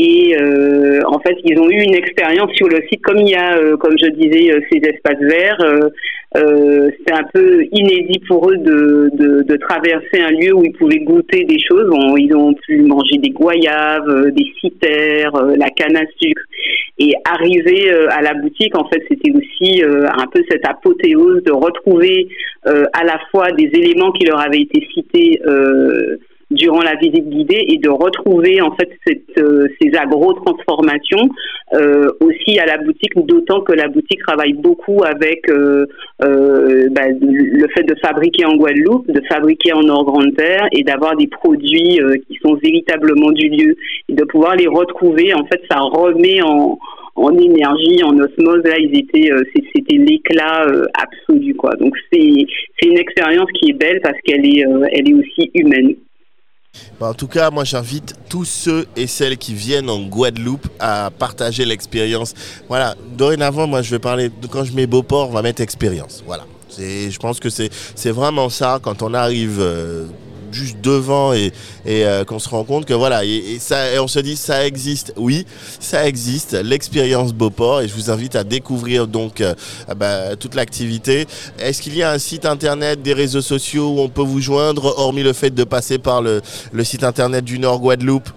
[0.00, 3.34] Et euh, en fait, ils ont eu une expérience sur le site, comme il y
[3.34, 5.90] a, euh, comme je disais, euh, ces espaces verts.
[6.34, 11.00] c'est un peu inédit pour eux de, de, de, traverser un lieu où ils pouvaient
[11.00, 11.90] goûter des choses.
[12.16, 16.42] ils ont pu manger des goyaves, des citères, la canne à sucre.
[17.00, 22.28] Et arriver à la boutique, en fait, c'était aussi un peu cette apothéose de retrouver
[22.64, 25.40] à la fois des éléments qui leur avaient été cités
[26.50, 31.28] durant la visite guidée et de retrouver en fait cette, euh, ces agro-transformations
[31.74, 35.84] euh, aussi à la boutique, d'autant que la boutique travaille beaucoup avec euh,
[36.22, 41.26] euh bah, le fait de fabriquer en Guadeloupe, de fabriquer en Nord-Grande-Terre et d'avoir des
[41.26, 43.76] produits euh, qui sont véritablement du lieu
[44.08, 45.34] et de pouvoir les retrouver.
[45.34, 46.78] En fait, ça remet en,
[47.16, 48.62] en énergie, en osmose.
[48.64, 49.30] Là, ils étaient,
[49.74, 51.74] c'était l'éclat absolu, quoi.
[51.76, 52.46] Donc c'est
[52.80, 55.96] c'est une expérience qui est belle parce qu'elle est, elle est aussi humaine.
[57.00, 61.10] Bah, en tout cas, moi j'invite tous ceux et celles qui viennent en Guadeloupe à
[61.16, 62.34] partager l'expérience.
[62.68, 66.22] Voilà, dorénavant, moi je vais parler, quand je mets Beauport, on va mettre expérience.
[66.26, 66.44] Voilà.
[66.76, 70.06] Je pense que c'est vraiment ça, quand on arrive euh,
[70.52, 71.52] juste devant et,
[71.86, 75.12] et qu'on se rend compte que voilà, et, ça, et on se dit ça existe.
[75.16, 75.46] Oui,
[75.80, 79.42] ça existe, l'expérience Beauport, et je vous invite à découvrir donc
[79.96, 81.26] bah, toute l'activité.
[81.58, 84.94] Est-ce qu'il y a un site internet, des réseaux sociaux où on peut vous joindre,
[84.98, 86.42] hormis le fait de passer par le
[86.84, 88.28] site internet du Nord Guadeloupe?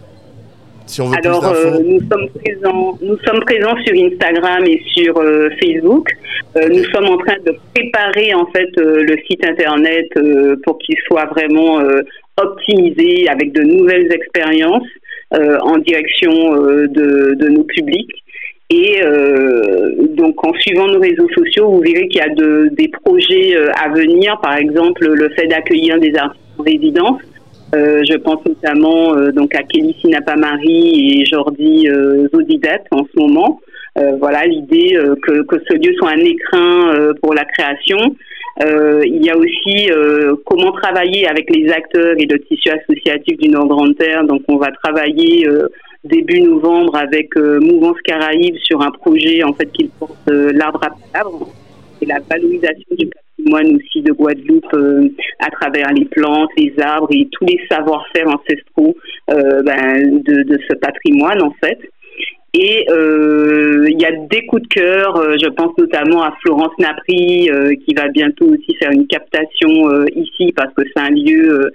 [1.00, 6.10] Alors, euh, nous sommes présents, nous sommes présents sur Instagram et sur euh, Facebook.
[6.58, 10.10] Euh, nous sommes en train de préparer en fait le site internet
[10.64, 11.82] pour qu'il soit vraiment
[12.38, 14.88] optimisé avec de nouvelles expériences
[15.32, 18.12] en direction de, de, nos publics.
[18.70, 19.02] Et
[20.10, 23.90] donc, en suivant nos réseaux sociaux, vous verrez qu'il y a de, des projets à
[23.90, 24.38] venir.
[24.42, 27.22] Par exemple, le fait d'accueillir des artistes en résidence.
[27.74, 33.20] Euh, je pense notamment euh, donc à Kelly Sinapamari et Jordi euh, Zodidat en ce
[33.20, 33.62] moment.
[34.20, 38.00] voilà l'idée que, que, ce lieu soit un écrin pour la création.
[39.16, 39.90] il y a aussi
[40.46, 44.24] comment travailler avec les acteurs et le tissu associatif du Nord Grande Terre.
[44.24, 45.46] Donc on va travailler
[46.06, 51.50] début novembre avec Mouvance Caraïbes sur un projet en fait qui porte l'arbre à palabre
[52.02, 57.10] et la valorisation du patrimoine aussi de Guadeloupe euh, à travers les plantes, les arbres
[57.12, 58.96] et tous les savoir-faire ancestraux
[59.30, 61.80] euh, ben, de, ce patrimoine en fait.
[62.54, 67.50] Et euh, il y a des coups de cœur, je pense notamment à Florence Napri,
[67.86, 71.72] qui va bientôt aussi faire une captation ici parce que c'est un lieu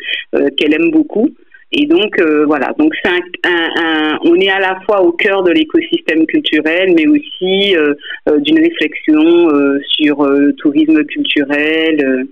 [0.58, 1.30] qu'elle aime beaucoup.
[1.72, 3.10] Et donc voilà, donc c'est
[3.44, 7.74] un, on est à la fois au cœur de l'écosystème culturel, mais aussi
[8.38, 9.50] d'une réflexion
[9.98, 12.26] sur le tourisme culturel.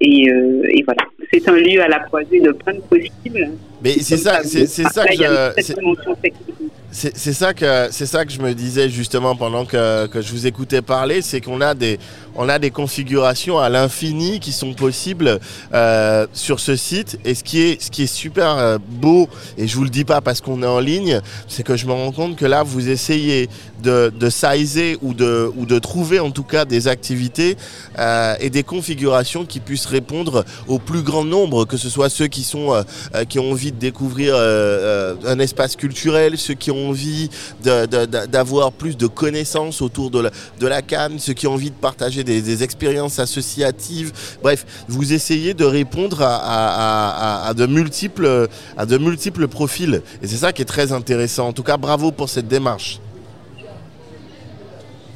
[0.00, 1.02] Et, et, voilà,
[1.32, 3.50] c'est un lieu à la croisée de plein de possibles.
[3.82, 8.52] Mais c'est ça, c'est ça que je c'est ça que c'est ça que je me
[8.52, 11.98] disais justement pendant que, que je vous écoutais parler, c'est qu'on a des
[12.34, 15.40] on a des configurations à l'infini qui sont possibles
[15.72, 17.18] euh, sur ce site.
[17.24, 20.04] Et ce qui est ce qui est super euh, beau, et je vous le dis
[20.04, 22.88] pas parce qu'on est en ligne, c'est que je me rends compte que là vous
[22.88, 23.48] essayez
[23.82, 27.56] de, de sizer ou de ou de trouver en tout cas des activités
[27.98, 32.26] euh, et des configurations qui puissent répondre au plus grand nombre, que ce soit ceux
[32.28, 32.82] qui sont euh,
[33.14, 37.30] euh, qui ont envie de découvrir un espace culturel, ceux qui ont envie
[37.62, 40.80] d'avoir plus de connaissances autour de la, de la
[41.18, 44.12] ceux qui ont envie de partager des, expériences associatives.
[44.42, 50.02] Bref, vous essayez de répondre à, à, de, multiples, à de multiples profils.
[50.22, 51.48] Et c'est ça qui est très intéressant.
[51.48, 53.00] En tout cas, bravo pour cette démarche.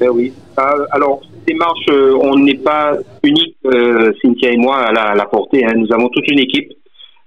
[0.00, 0.32] Ben oui.
[0.58, 2.92] Euh, alors, démarche, euh, on n'est pas
[3.22, 5.64] unique, euh, Cynthia et moi, à la, porter.
[5.64, 5.72] Hein.
[5.76, 6.72] Nous avons toute une équipe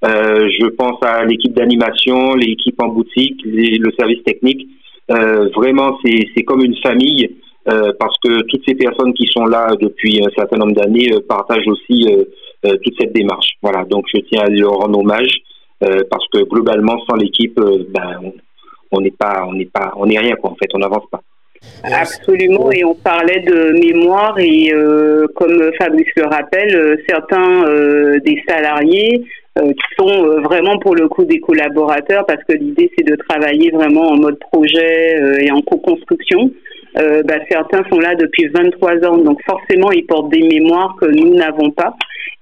[0.05, 4.67] euh, je pense à l'équipe d'animation, l'équipe en boutique, le service technique.
[5.09, 7.37] Euh, vraiment, c'est comme une famille
[7.69, 11.67] euh, parce que toutes ces personnes qui sont là depuis un certain nombre d'années partagent
[11.67, 12.05] aussi
[12.63, 13.49] toute cette démarche.
[13.61, 15.31] Voilà, donc je tiens à leur rendre hommage
[15.79, 18.31] parce que globalement, sans l'équipe, ben,
[18.91, 20.51] on n'est pas, on n'est pas, on n'est rien quoi.
[20.51, 21.21] En fait, on n'avance pas.
[21.83, 24.71] Absolument, et on parlait de mémoire et
[25.35, 27.63] comme Fabrice le rappelle, certains
[28.19, 29.23] des salariés
[29.61, 33.71] qui sont euh, vraiment pour le coup des collaborateurs parce que l'idée c'est de travailler
[33.71, 36.51] vraiment en mode projet euh, et en co-construction.
[37.25, 41.35] Bah, certains sont là depuis 23 ans, donc forcément ils portent des mémoires que nous
[41.35, 41.95] n'avons pas.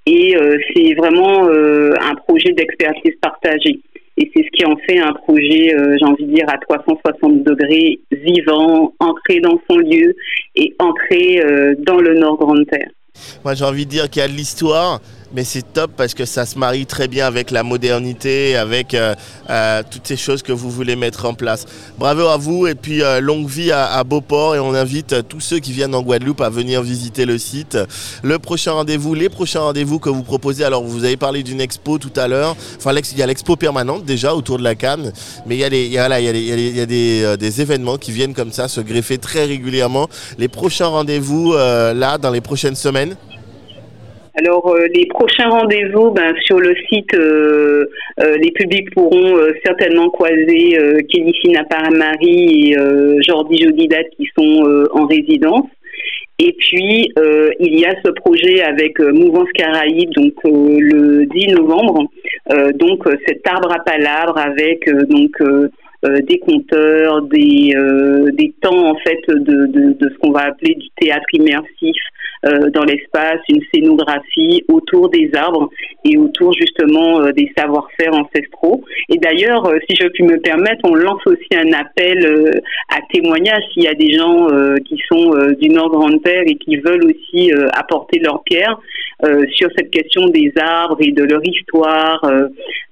[0.06, 0.34] Et
[0.74, 3.82] c'est vraiment un projet d'expertise partagée.
[4.16, 8.00] Et c'est ce qui en fait un projet, j'ai envie de dire, à 360 degrés,
[8.12, 10.16] vivant, ancré dans son lieu
[10.56, 11.44] et ancré
[11.80, 12.92] dans le Nord Grande Terre.
[13.44, 15.02] Moi j'ai envie de dire qu'il y a de l'histoire,
[15.36, 19.14] mais c'est top parce que ça se marie très bien avec la modernité, avec euh,
[19.50, 21.66] euh, toutes ces choses que vous voulez mettre en place.
[22.00, 25.60] Bravo à vous et puis euh, longue vie à, Beauport et on invite tous ceux
[25.60, 27.78] qui viennent en Guadeloupe à venir visiter le site.
[28.24, 31.98] Le prochain rendez-vous, les prochains rendez-vous que vous proposez, alors vous avez parlé d'une expo
[31.98, 35.12] tout à l'heure, enfin il y a l'expo permanente déjà autour de la Cannes,
[35.46, 35.66] mais il y
[35.98, 40.08] a, des, des, événements qui viennent comme ça se greffer très régulièrement.
[40.38, 43.18] Les prochains rendez-vous là dans les prochaines semaines
[44.38, 47.86] alors euh, les prochains rendez-vous, ben, sur le site, euh,
[48.20, 50.78] euh, les publics pourront certainement croiser
[51.10, 51.34] Kelly
[51.92, 52.78] Marie et
[53.22, 55.68] Jordi Jodidat qui sont en résidence.
[56.38, 57.10] Et puis
[57.60, 62.10] il y a ce projet avec Mouvance Caraïbes, donc le 10 novembre,
[62.76, 65.32] donc cet arbre à palabre avec donc
[66.04, 67.74] des compteurs, des,
[68.34, 71.96] des temps en fait de, de, de ce qu'on va appeler du théâtre immersif
[72.74, 75.72] dans l'espace, une scénographie autour des arbres
[76.04, 78.84] et autour justement des savoir-faire ancestraux.
[79.10, 83.84] Et d'ailleurs, si je puis me permettre, on lance aussi un appel à témoignage s'il
[83.84, 84.48] y a des gens
[84.86, 88.78] qui sont du Nord Grande-Terre et qui veulent aussi apporter leur pierre
[89.54, 92.22] sur cette question des arbres et de leur histoire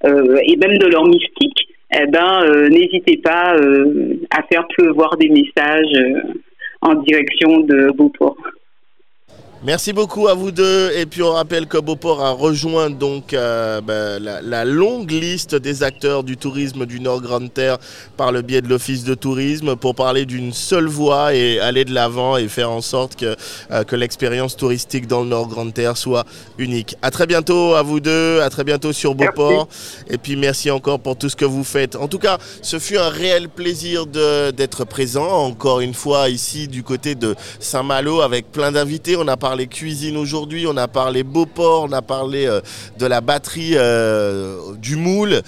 [0.03, 5.29] et même de leur mystique eh ben, euh, n'hésitez pas euh, à faire pleuvoir des
[5.29, 6.21] messages euh,
[6.81, 8.37] en direction de Beauport.
[9.65, 10.91] Merci beaucoup à vous deux.
[10.93, 15.83] Et puis on rappelle que Beauport a rejoint donc euh, ben, la, longue liste des
[15.83, 17.77] acteurs du tourisme du Nord Grande Terre
[18.17, 21.93] par le biais de l'Office de tourisme pour parler d'une seule voie et aller de
[21.93, 23.37] l'avant et faire en sorte que,
[23.71, 26.25] euh, que l'expérience touristique dans le Nord Grande Terre soit
[26.57, 26.97] unique.
[27.01, 29.69] À très bientôt à vous deux, à très bientôt sur Beauport.
[30.09, 31.95] Et puis merci encore pour tout ce que vous faites.
[31.95, 36.83] En tout cas, ce fut un réel plaisir d'être présent encore une fois ici du
[36.83, 39.15] côté de Saint-Malo avec plein d'invités.
[39.15, 42.59] On a parlé parlé cuisine aujourd'hui, on a parlé Beauport, on a parlé euh,
[42.97, 45.33] de la batterie euh, du moule.
[45.33, 45.41] Euh,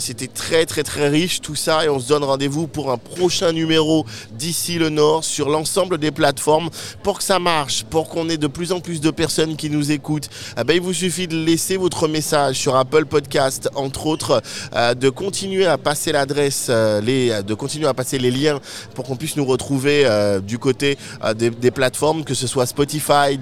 [0.00, 3.52] c'était très très très riche tout ça et on se donne rendez-vous pour un prochain
[3.52, 6.70] numéro d'ici le Nord sur l'ensemble des plateformes
[7.04, 9.92] pour que ça marche, pour qu'on ait de plus en plus de personnes qui nous
[9.92, 10.28] écoutent.
[10.58, 14.42] Eh ben, il vous suffit de laisser votre message sur Apple Podcast, entre autres,
[14.74, 18.58] de continuer à passer l'adresse, de continuer à passer les liens
[18.96, 20.04] pour qu'on puisse nous retrouver
[20.42, 20.98] du côté
[21.36, 23.38] des, des, plateformes, que ce soit Spotify,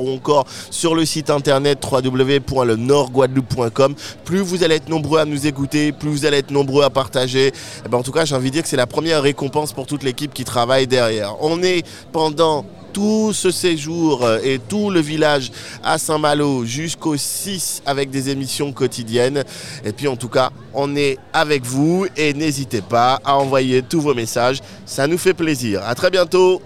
[0.00, 3.94] ou encore sur le site internet www.lenordguadeloupe.com.
[4.24, 7.52] Plus vous allez être nombreux à nous écouter, plus vous allez être nombreux à partager.
[7.84, 9.86] Eh ben en tout cas, j'ai envie de dire que c'est la première récompense pour
[9.86, 11.34] toute l'équipe qui travaille derrière.
[11.40, 12.64] On est pendant
[12.96, 15.52] tout ce séjour euh, et tout le village
[15.84, 19.44] à Saint-Malo jusqu'au 6 avec des émissions quotidiennes.
[19.84, 24.00] Et puis en tout cas, on est avec vous et n'hésitez pas à envoyer tous
[24.00, 24.60] vos messages.
[24.86, 25.82] Ça nous fait plaisir.
[25.84, 26.62] À très bientôt.